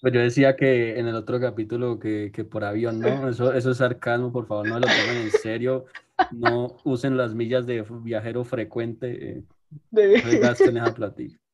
Pues 0.00 0.14
yo 0.14 0.20
decía 0.20 0.54
que 0.54 0.96
en 0.96 1.08
el 1.08 1.16
otro 1.16 1.40
capítulo 1.40 1.98
que, 1.98 2.30
que 2.32 2.44
por 2.44 2.62
avión, 2.62 3.00
¿no? 3.00 3.28
Eso, 3.28 3.52
eso 3.52 3.72
es 3.72 3.78
sarcasmo, 3.78 4.30
por 4.30 4.46
favor, 4.46 4.68
no 4.68 4.78
lo 4.78 4.86
tomen 4.86 5.22
en 5.24 5.30
serio. 5.32 5.86
No 6.30 6.76
usen 6.84 7.16
las 7.16 7.34
millas 7.34 7.66
de 7.66 7.84
viajero 8.04 8.44
frecuente. 8.44 9.30
Eh, 9.30 9.42
de... 9.90 10.20
gasten 10.40 10.76
esa 10.76 10.94
platilla. 10.94 11.38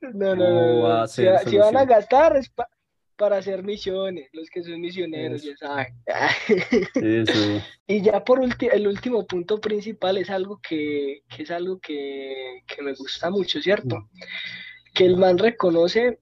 No, 0.00 0.36
no, 0.36 1.00
no. 1.00 1.08
Si, 1.08 1.24
van 1.24 1.76
a 1.76 1.84
gastar 1.84 2.36
es 2.36 2.52
para 3.16 3.38
hacer 3.38 3.64
misiones, 3.64 4.28
los 4.32 4.48
que 4.48 4.62
son 4.62 4.80
misioneros, 4.80 5.42
ya 5.42 5.56
saben. 5.56 5.92
Eso. 6.94 7.60
y 7.88 8.00
ya 8.00 8.22
por 8.22 8.38
último, 8.38 8.70
el 8.70 8.86
último 8.86 9.26
punto 9.26 9.60
principal 9.60 10.18
es 10.18 10.30
algo 10.30 10.60
que, 10.62 11.22
que 11.28 11.42
es 11.42 11.50
algo 11.50 11.80
que, 11.80 12.62
que, 12.64 12.80
me 12.80 12.94
gusta 12.94 13.28
mucho, 13.28 13.60
¿cierto? 13.60 13.96
Mm. 13.96 14.08
Que 14.94 15.04
el 15.04 15.16
man 15.16 15.36
reconoce 15.36 16.20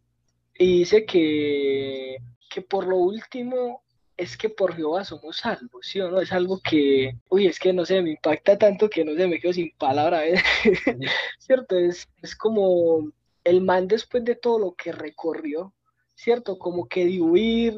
y 0.59 0.79
dice 0.79 1.05
que, 1.05 2.17
que 2.49 2.63
por 2.63 2.87
lo 2.87 2.97
último 2.97 3.83
es 4.17 4.37
que 4.37 4.49
por 4.49 4.75
Jehová 4.75 5.05
somos 5.05 5.39
salvos, 5.39 5.87
¿sí 5.87 6.01
o 6.01 6.11
no? 6.11 6.21
Es 6.21 6.33
algo 6.33 6.61
que, 6.61 7.17
uy, 7.29 7.47
es 7.47 7.59
que 7.59 7.73
no 7.73 7.85
sé, 7.85 8.01
me 8.03 8.13
impacta 8.13 8.57
tanto 8.57 8.89
que 8.89 9.05
no 9.05 9.15
sé, 9.15 9.27
me 9.27 9.39
quedo 9.39 9.53
sin 9.53 9.71
palabra, 9.77 10.27
¿eh? 10.27 10.43
¿cierto? 11.39 11.79
Es, 11.79 12.09
es 12.23 12.35
como 12.35 13.13
el 13.45 13.61
man 13.61 13.89
después 13.89 14.25
de 14.25 14.35
todo 14.35 14.59
lo 14.59 14.75
que 14.75 14.93
recorrió, 14.93 15.75
¿cierto? 16.15 16.59
Como 16.59 16.89
que 16.89 17.05
de 17.05 17.21
huir, 17.21 17.75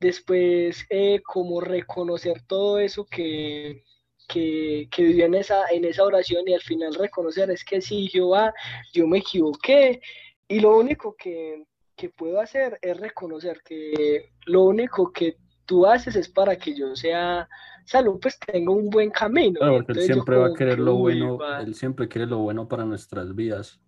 después 0.00 0.86
eh, 0.90 1.20
como 1.24 1.60
reconocer 1.60 2.42
todo 2.46 2.78
eso 2.78 3.04
que, 3.04 3.84
que, 4.28 4.88
que, 4.90 5.02
vivió 5.04 5.26
en 5.26 5.34
esa, 5.34 5.68
en 5.68 5.84
esa 5.84 6.04
oración 6.04 6.48
y 6.48 6.54
al 6.54 6.62
final 6.62 6.94
reconocer 6.94 7.50
es 7.50 7.64
que 7.64 7.82
sí, 7.82 8.08
Jehová, 8.08 8.54
yo 8.94 9.06
me 9.06 9.18
equivoqué 9.18 10.00
y 10.48 10.60
lo 10.60 10.76
único 10.76 11.14
que, 11.16 11.64
que 11.94 12.08
puedo 12.08 12.40
hacer 12.40 12.78
es 12.82 12.96
reconocer 12.96 13.62
que 13.62 14.30
lo 14.46 14.62
único 14.62 15.12
que 15.12 15.36
tú 15.66 15.86
haces 15.86 16.16
es 16.16 16.28
para 16.28 16.56
que 16.56 16.74
yo 16.74 16.94
sea 16.96 17.48
salud, 17.84 18.18
pues 18.20 18.38
tengo 18.38 18.74
un 18.74 18.90
buen 18.90 19.10
camino. 19.10 19.58
Claro, 19.58 19.74
porque 19.76 19.92
él 19.92 20.06
siempre 20.06 20.36
va 20.36 20.48
a 20.48 20.54
querer 20.54 20.78
lo 20.78 20.94
bueno, 20.94 21.38
él 21.60 21.74
siempre 21.74 22.08
quiere 22.08 22.26
lo 22.26 22.38
bueno 22.38 22.68
para 22.68 22.84
nuestras 22.84 23.34
vidas, 23.34 23.80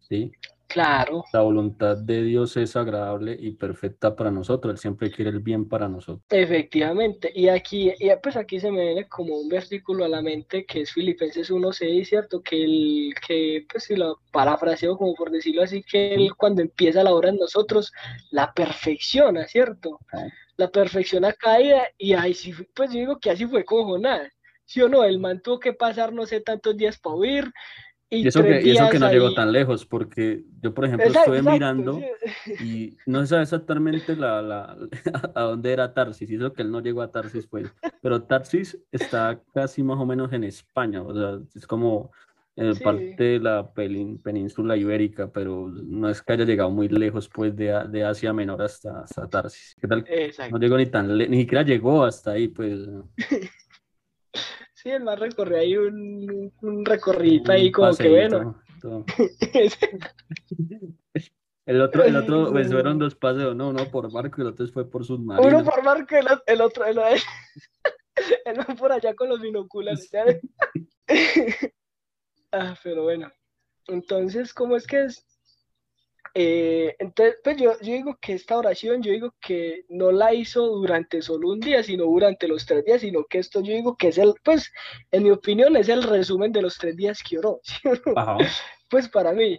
¿sí? 0.00 0.32
Claro. 0.72 1.24
La 1.34 1.42
voluntad 1.42 1.98
de 1.98 2.22
Dios 2.22 2.56
es 2.56 2.76
agradable 2.76 3.36
y 3.38 3.50
perfecta 3.50 4.16
para 4.16 4.30
nosotros. 4.30 4.72
Él 4.72 4.78
siempre 4.78 5.10
quiere 5.10 5.30
el 5.30 5.40
bien 5.40 5.68
para 5.68 5.86
nosotros. 5.86 6.24
Efectivamente. 6.30 7.30
Y 7.34 7.48
aquí, 7.48 7.92
y 7.98 8.08
pues 8.22 8.36
aquí 8.36 8.58
se 8.58 8.70
me 8.70 8.86
viene 8.86 9.06
como 9.06 9.36
un 9.36 9.50
versículo 9.50 10.06
a 10.06 10.08
la 10.08 10.22
mente 10.22 10.64
que 10.64 10.80
es 10.80 10.92
Filipenses 10.92 11.50
1.6, 11.50 12.04
¿cierto? 12.06 12.40
Que 12.40 12.64
el, 12.64 13.14
que 13.26 13.66
pues 13.70 13.84
si 13.84 13.96
lo 13.96 14.20
parafraseo 14.32 14.96
como 14.96 15.14
por 15.14 15.30
decirlo 15.30 15.62
así, 15.62 15.82
que 15.82 16.14
él 16.14 16.34
cuando 16.38 16.62
empieza 16.62 17.04
la 17.04 17.12
obra 17.12 17.28
en 17.28 17.36
nosotros, 17.36 17.92
la 18.30 18.54
perfecciona, 18.54 19.46
¿cierto? 19.46 20.00
La 20.56 20.70
perfecciona 20.70 21.32
caída 21.32 21.82
y 21.98 22.14
ahí 22.14 22.34
sí, 22.34 22.52
pues 22.74 22.92
yo 22.92 23.00
digo 23.00 23.18
que 23.18 23.30
así 23.30 23.46
fue 23.46 23.64
con 23.64 23.84
Jonás. 23.84 24.30
¿Sí 24.64 24.80
o 24.80 24.88
no? 24.88 25.04
El 25.04 25.18
man 25.18 25.40
tuvo 25.42 25.58
que 25.58 25.72
pasar 25.72 26.12
no 26.12 26.24
sé 26.24 26.40
tantos 26.40 26.76
días 26.76 26.98
para 26.98 27.16
huir, 27.16 27.52
y, 28.14 28.28
eso, 28.28 28.42
que, 28.42 28.70
eso 28.70 28.90
que 28.90 28.98
no 28.98 29.10
llegó 29.10 29.32
tan 29.32 29.52
lejos, 29.52 29.86
porque 29.86 30.44
yo, 30.60 30.74
por 30.74 30.84
ejemplo, 30.84 31.06
estuve 31.06 31.40
mirando 31.40 31.98
y 32.60 32.94
no 33.06 33.22
se 33.22 33.28
sabe 33.28 33.42
exactamente 33.44 34.14
la, 34.16 34.42
la, 34.42 34.76
a 35.34 35.40
dónde 35.40 35.72
era 35.72 35.94
Tarsis, 35.94 36.30
y 36.30 36.34
eso 36.34 36.52
que 36.52 36.60
él 36.60 36.70
no 36.70 36.80
llegó 36.80 37.00
a 37.00 37.10
Tarsis, 37.10 37.46
pues, 37.46 37.72
pero 38.02 38.22
Tarsis 38.24 38.78
está 38.90 39.40
casi 39.54 39.82
más 39.82 39.98
o 39.98 40.04
menos 40.04 40.30
en 40.34 40.44
España, 40.44 41.00
o 41.00 41.14
sea, 41.14 41.38
es 41.54 41.66
como 41.66 42.10
en 42.56 42.78
parte 42.78 43.22
de 43.22 43.38
la 43.38 43.72
península 43.72 44.76
ibérica, 44.76 45.30
pero 45.32 45.68
no 45.68 46.10
es 46.10 46.20
que 46.20 46.34
haya 46.34 46.44
llegado 46.44 46.70
muy 46.70 46.88
lejos, 46.88 47.28
pues, 47.28 47.56
de, 47.56 47.72
de 47.88 48.04
Asia 48.04 48.32
Menor 48.32 48.62
hasta, 48.62 49.00
hasta 49.00 49.28
Tarsis. 49.28 49.74
¿Qué 49.80 49.88
tal? 49.88 50.04
No 50.50 50.58
llegó 50.58 50.76
ni 50.76 50.86
tan 50.86 51.16
ni 51.16 51.40
siquiera 51.40 51.64
llegó 51.64 52.04
hasta 52.04 52.32
ahí, 52.32 52.48
pues. 52.48 52.80
Sí, 54.74 54.90
el 54.90 55.04
más 55.04 55.18
recorrió 55.18 55.58
ahí 55.58 55.76
un, 55.76 56.52
un 56.60 56.84
recorrido 56.84 57.52
ahí 57.52 57.70
como 57.70 57.96
que 57.96 58.10
bueno. 58.10 58.60
el 61.66 61.80
otro, 61.80 62.02
el 62.02 62.16
otro, 62.16 62.50
pues 62.50 62.70
fueron 62.70 62.98
dos 62.98 63.14
paseos, 63.14 63.54
no, 63.54 63.68
uno 63.68 63.88
por 63.90 64.12
barco 64.12 64.36
y 64.38 64.40
el 64.42 64.48
otro 64.48 64.66
fue 64.68 64.90
por 64.90 65.04
submarino. 65.04 65.46
Uno 65.46 65.64
por 65.64 65.84
barco 65.84 66.16
y 66.16 66.18
el, 66.18 66.26
el 66.46 66.60
otro, 66.60 66.84
el, 66.84 66.98
el, 68.44 68.76
por 68.76 68.90
allá 68.90 69.14
con 69.14 69.28
los 69.28 69.40
binoculares. 69.40 70.10
ah, 72.52 72.76
pero 72.82 73.04
bueno. 73.04 73.30
Entonces, 73.88 74.54
¿cómo 74.54 74.76
es 74.76 74.86
que 74.86 75.04
es? 75.04 75.26
Eh, 76.34 76.96
entonces, 76.98 77.36
pues 77.44 77.56
yo, 77.58 77.72
yo, 77.80 77.92
digo 77.92 78.16
que 78.20 78.32
esta 78.32 78.56
oración, 78.56 79.02
yo 79.02 79.12
digo 79.12 79.34
que 79.40 79.84
no 79.88 80.12
la 80.12 80.32
hizo 80.32 80.66
durante 80.66 81.20
solo 81.20 81.50
un 81.50 81.60
día, 81.60 81.82
sino 81.82 82.04
durante 82.04 82.48
los 82.48 82.64
tres 82.64 82.84
días, 82.84 83.02
sino 83.02 83.24
que 83.24 83.38
esto 83.38 83.60
yo 83.60 83.74
digo 83.74 83.96
que 83.96 84.08
es 84.08 84.18
el, 84.18 84.34
pues, 84.42 84.72
en 85.10 85.24
mi 85.24 85.30
opinión, 85.30 85.76
es 85.76 85.88
el 85.88 86.02
resumen 86.02 86.52
de 86.52 86.62
los 86.62 86.78
tres 86.78 86.96
días 86.96 87.22
que 87.22 87.38
oró. 87.38 87.60
Pues 88.88 89.08
para 89.08 89.32
mí, 89.32 89.58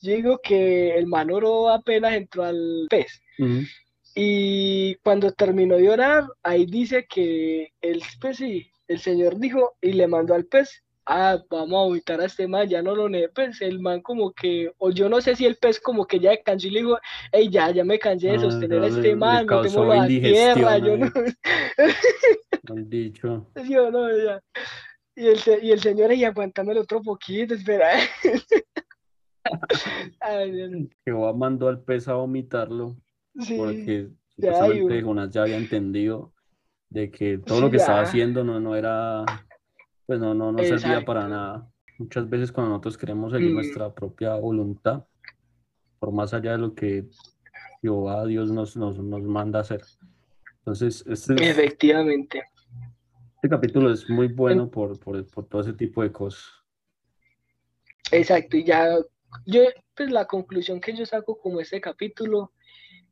yo 0.00 0.12
digo 0.12 0.40
que 0.42 0.96
el 0.96 1.06
man 1.06 1.30
oró 1.30 1.68
apenas 1.68 2.14
entró 2.14 2.42
al 2.42 2.88
pez. 2.90 3.22
Y 4.12 4.96
cuando 4.96 5.30
terminó 5.32 5.76
de 5.76 5.88
orar, 5.88 6.24
ahí 6.42 6.66
dice 6.66 7.06
que 7.08 7.72
el, 7.80 8.02
pues 8.20 8.38
sí, 8.38 8.68
el 8.88 8.98
Señor 8.98 9.38
dijo 9.38 9.76
y 9.80 9.92
le 9.92 10.08
mandó 10.08 10.34
al 10.34 10.46
pez 10.46 10.82
ah, 11.06 11.38
vamos 11.50 11.74
a 11.74 11.84
auditar 11.84 12.20
a 12.20 12.26
este 12.26 12.46
man, 12.46 12.68
ya 12.68 12.82
no 12.82 12.94
lo 12.94 13.08
ne, 13.08 13.28
pues 13.28 13.60
el 13.62 13.80
man 13.80 14.02
como 14.02 14.32
que, 14.32 14.70
o 14.78 14.90
yo 14.90 15.08
no 15.08 15.20
sé 15.20 15.36
si 15.36 15.46
el 15.46 15.56
pez 15.56 15.80
como 15.80 16.06
que 16.06 16.20
ya 16.20 16.36
cansó 16.42 16.66
y 16.66 16.70
le 16.70 16.80
dijo, 16.80 16.98
hey, 17.32 17.48
ya, 17.50 17.70
ya 17.70 17.84
me 17.84 17.98
cansé 17.98 18.28
de 18.28 18.36
ah, 18.36 18.40
sostener 18.40 18.82
a 18.82 18.86
este 18.88 19.16
man, 19.16 19.46
no 19.46 19.62
tengo 19.62 19.84
la 19.84 20.06
tierra, 20.06 20.78
yo 20.78 20.96
no... 20.96 21.10
dicho. 22.74 23.46
Sí 23.64 23.76
o 23.76 23.90
no, 23.90 24.08
ya. 24.16 24.40
Y 25.14 25.28
el, 25.28 25.38
y 25.62 25.70
el 25.70 25.80
señor 25.80 26.10
ahí 26.10 26.24
aguantándole 26.24 26.80
otro 26.80 27.00
poquito, 27.02 27.54
espera. 27.54 27.88
Jehová 31.04 31.32
mandó 31.32 31.68
al 31.68 31.82
pez 31.82 32.08
a 32.08 32.14
vomitarlo, 32.14 32.96
sí, 33.38 33.56
porque 33.56 34.08
supuestamente 34.34 35.02
Jonás 35.02 35.30
ya 35.30 35.42
había 35.42 35.56
entendido 35.56 36.32
de 36.90 37.10
que 37.10 37.38
todo 37.38 37.60
lo 37.60 37.70
que 37.70 37.76
estaba 37.76 38.00
haciendo 38.00 38.42
no, 38.42 38.58
no 38.58 38.74
era 38.74 39.24
pues 40.06 40.20
no, 40.20 40.34
no, 40.34 40.52
no 40.52 40.62
servía 40.64 41.04
para 41.04 41.28
nada. 41.28 41.70
Muchas 41.98 42.28
veces 42.28 42.52
cuando 42.52 42.70
nosotros 42.70 42.96
queremos 42.98 43.32
seguir 43.32 43.50
mm. 43.50 43.54
nuestra 43.54 43.92
propia 43.94 44.34
voluntad, 44.36 45.04
por 45.98 46.12
más 46.12 46.32
allá 46.34 46.52
de 46.52 46.58
lo 46.58 46.74
que 46.74 47.06
Jehová, 47.82 48.24
Dios 48.26 48.50
nos, 48.50 48.76
nos, 48.76 48.98
nos 48.98 49.22
manda 49.22 49.60
hacer, 49.60 49.82
Entonces, 50.58 51.04
este, 51.06 51.34
es- 51.34 51.40
Efectivamente. 51.40 52.42
este 53.36 53.48
capítulo 53.48 53.92
es 53.92 54.08
muy 54.08 54.28
bueno 54.28 54.70
por, 54.70 54.98
por, 55.00 55.26
por 55.26 55.46
todo 55.46 55.62
ese 55.62 55.72
tipo 55.72 56.02
de 56.02 56.12
cosas. 56.12 56.44
Exacto, 58.12 58.56
y 58.56 58.64
ya 58.64 58.96
yo, 59.44 59.62
pues 59.94 60.10
la 60.10 60.26
conclusión 60.26 60.80
que 60.80 60.94
yo 60.96 61.04
saco 61.04 61.38
como 61.38 61.60
este 61.60 61.80
capítulo 61.80 62.52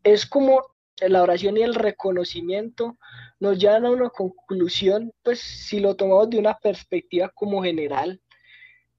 es 0.02 0.24
como 0.26 0.62
la 1.00 1.22
oración 1.22 1.56
y 1.56 1.62
el 1.62 1.74
reconocimiento 1.74 2.98
nos 3.40 3.58
llevan 3.58 3.84
a 3.86 3.90
una 3.90 4.10
conclusión, 4.10 5.12
pues 5.22 5.40
si 5.40 5.80
lo 5.80 5.96
tomamos 5.96 6.30
de 6.30 6.38
una 6.38 6.54
perspectiva 6.58 7.28
como 7.30 7.62
general, 7.62 8.20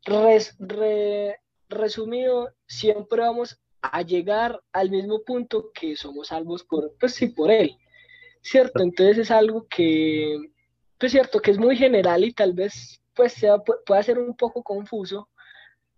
res- 0.05 0.55
re- 0.59 1.39
resumido, 1.69 2.51
siempre 2.67 3.21
vamos 3.21 3.59
a 3.81 4.01
llegar 4.01 4.61
al 4.71 4.89
mismo 4.91 5.21
punto 5.23 5.71
que 5.73 5.95
somos 5.95 6.27
salvos 6.27 6.63
por, 6.63 6.93
pues 6.99 7.13
sí, 7.15 7.27
por 7.27 7.51
Él, 7.51 7.77
¿cierto? 8.41 8.81
Entonces 8.83 9.17
es 9.19 9.31
algo 9.31 9.67
que, 9.67 10.37
pues 10.99 11.11
cierto, 11.11 11.39
que 11.39 11.51
es 11.51 11.57
muy 11.57 11.75
general 11.77 12.23
y 12.23 12.33
tal 12.33 12.53
vez 12.53 13.01
pues 13.15 13.33
sea, 13.33 13.55
pu- 13.57 13.79
pueda 13.85 14.03
ser 14.03 14.19
un 14.19 14.35
poco 14.35 14.61
confuso, 14.63 15.29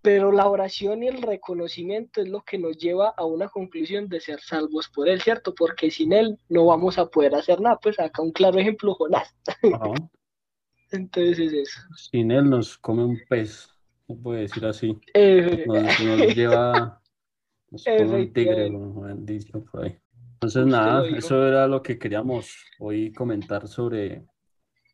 pero 0.08 0.32
la 0.32 0.48
oración 0.48 1.04
y 1.04 1.10
el 1.10 1.22
reconocimiento 1.22 2.22
es 2.22 2.30
lo 2.30 2.42
que 2.42 2.58
nos 2.58 2.78
lleva 2.78 3.10
a 3.10 3.26
una 3.26 3.50
conclusión 3.50 4.08
de 4.08 4.22
ser 4.22 4.40
salvos 4.40 4.88
por 4.88 5.10
Él, 5.10 5.20
¿cierto? 5.20 5.54
Porque 5.54 5.92
sin 5.92 6.14
Él 6.14 6.40
no 6.48 6.66
vamos 6.68 6.98
a 6.98 7.08
poder 7.08 7.36
hacer 7.36 7.60
nada. 7.60 7.78
Pues 7.78 8.00
acá 8.00 8.22
un 8.22 8.32
claro 8.32 8.58
ejemplo, 8.58 8.94
Jonás. 8.94 9.36
Ajá. 9.74 9.92
Entonces 10.94 11.40
es 11.40 11.52
eso. 11.52 11.82
Sin 12.10 12.32
él 12.32 12.50
nos 12.50 12.78
come 12.78 13.04
un 13.04 13.20
pez, 13.28 13.68
se 14.08 14.16
puede 14.16 14.44
decir 14.44 14.66
así. 14.66 14.98
Eh, 15.14 15.66
Nos, 15.68 16.00
nos 16.00 16.20
lleva, 16.38 17.02
nos 17.70 17.84
come 17.84 18.04
un 18.06 18.32
tigre, 18.32 18.72
como 18.72 19.04
han 19.04 19.26
dicho 19.26 19.62
por 19.66 19.84
ahí. 19.84 19.98
Entonces, 20.36 20.64
Usted 20.64 20.72
nada, 20.72 21.06
eso 21.18 21.46
era 21.46 21.68
lo 21.68 21.84
que 21.84 22.00
queríamos 22.00 22.56
hoy 22.80 23.12
comentar 23.12 23.68
sobre, 23.68 24.24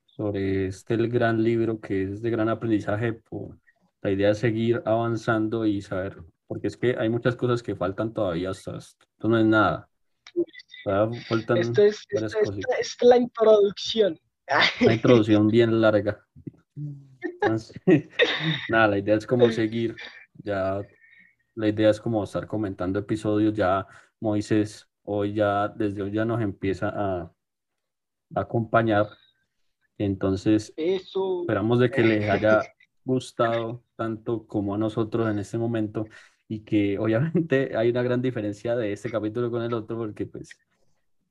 sobre 0.08 0.66
este 0.66 0.96
el 0.96 1.08
gran 1.08 1.44
libro 1.44 1.80
que 1.80 2.02
es 2.02 2.24
de 2.24 2.32
gran 2.32 2.50
aprendizaje. 2.50 3.14
por- 3.14 3.60
la 4.04 4.12
idea 4.12 4.32
es 4.32 4.38
seguir 4.40 4.82
avanzando 4.86 5.66
y 5.66 5.82
saber, 5.82 6.22
porque 6.48 6.68
es 6.68 6.78
que 6.78 6.96
hay 6.98 7.10
muchas 7.10 7.36
cosas 7.36 7.64
que 7.64 7.76
faltan 7.76 8.14
todavía 8.14 8.50
hasta 8.52 8.78
esto. 8.78 9.06
Esto 9.16 9.28
no 9.30 9.38
es 9.40 9.46
nada. 9.46 9.90
Faltan 11.28 11.58
esto 11.58 11.82
es, 11.82 12.06
esto 12.10 12.54
es- 12.80 12.98
la 13.02 13.18
introducción. 13.18 14.20
Una 14.82 14.94
introducción 14.94 15.48
bien 15.48 15.80
larga. 15.80 16.26
Entonces, 17.42 17.80
nada, 18.70 18.88
la 18.90 18.98
idea 18.98 19.16
es 19.16 19.26
como 19.26 19.50
seguir, 19.52 19.96
ya, 20.36 20.82
la 21.56 21.68
idea 21.70 21.90
es 21.90 22.02
como 22.02 22.24
estar 22.24 22.46
comentando 22.48 23.00
episodios, 23.00 23.54
ya 23.54 23.88
Moisés 24.20 24.88
hoy 25.04 25.34
ya, 25.34 25.68
desde 25.70 26.02
hoy 26.02 26.12
ya 26.12 26.26
nos 26.26 26.42
empieza 26.42 26.90
a, 26.90 27.22
a 28.36 28.40
acompañar, 28.42 29.08
entonces 29.98 30.74
Eso. 30.76 31.42
esperamos 31.42 31.80
de 31.80 31.92
que 31.92 32.02
les 32.04 32.30
haya 32.30 32.62
gustado 33.06 33.84
tanto 33.96 34.46
como 34.48 34.76
a 34.76 34.78
nosotros 34.78 35.30
en 35.30 35.40
este 35.40 35.58
momento 35.58 36.06
y 36.48 36.62
que 36.62 36.98
obviamente 37.00 37.72
hay 37.78 37.90
una 37.90 38.04
gran 38.04 38.22
diferencia 38.22 38.76
de 38.76 38.94
este 38.94 39.10
capítulo 39.10 39.52
con 39.52 39.64
el 39.64 39.74
otro 39.74 39.98
porque 39.98 40.26
pues 40.26 40.58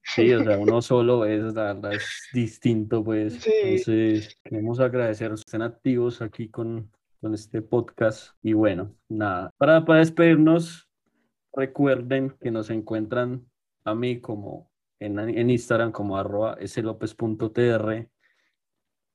Sí, 0.04 0.32
o 0.32 0.42
sea, 0.42 0.58
uno 0.58 0.82
solo 0.82 1.24
es, 1.24 1.54
la 1.54 1.74
verdad, 1.74 1.94
es 1.94 2.28
distinto, 2.32 3.04
pues. 3.04 3.34
Sí. 3.34 3.52
Entonces, 3.62 4.36
queremos 4.42 4.80
agradecer 4.80 5.28
que 5.28 5.34
estén 5.34 5.62
activos 5.62 6.20
aquí 6.20 6.48
con, 6.48 6.90
con 7.20 7.34
este 7.34 7.62
podcast. 7.62 8.34
Y 8.42 8.52
bueno, 8.52 8.94
nada, 9.08 9.50
para, 9.56 9.84
para 9.84 10.00
despedirnos, 10.00 10.88
recuerden 11.54 12.34
que 12.40 12.50
nos 12.50 12.68
encuentran 12.70 13.46
a 13.84 13.94
mí 13.94 14.20
como 14.20 14.70
en, 14.98 15.18
en 15.18 15.50
Instagram 15.50 15.92
como 15.92 16.16
arroba 16.16 16.58
slopez.tr 16.64 18.08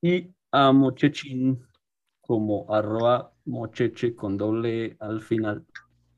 y 0.00 0.34
a 0.50 0.72
Mochechín 0.72 1.66
como 2.28 2.66
arroba 2.68 3.32
mocheche 3.46 4.14
con 4.14 4.36
doble 4.36 4.84
E 4.84 4.96
al 5.00 5.22
final, 5.22 5.64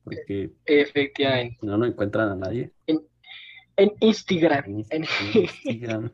porque 0.02 0.50
Efectivamente. 0.66 1.56
no, 1.62 1.78
no 1.78 1.86
encuentran 1.86 2.30
a 2.30 2.34
nadie. 2.34 2.72
En 3.76 3.92
Instagram. 4.00 4.64
en 4.66 4.84
En- 4.90 5.04
en 5.04 5.42
Instagram. 5.64 6.10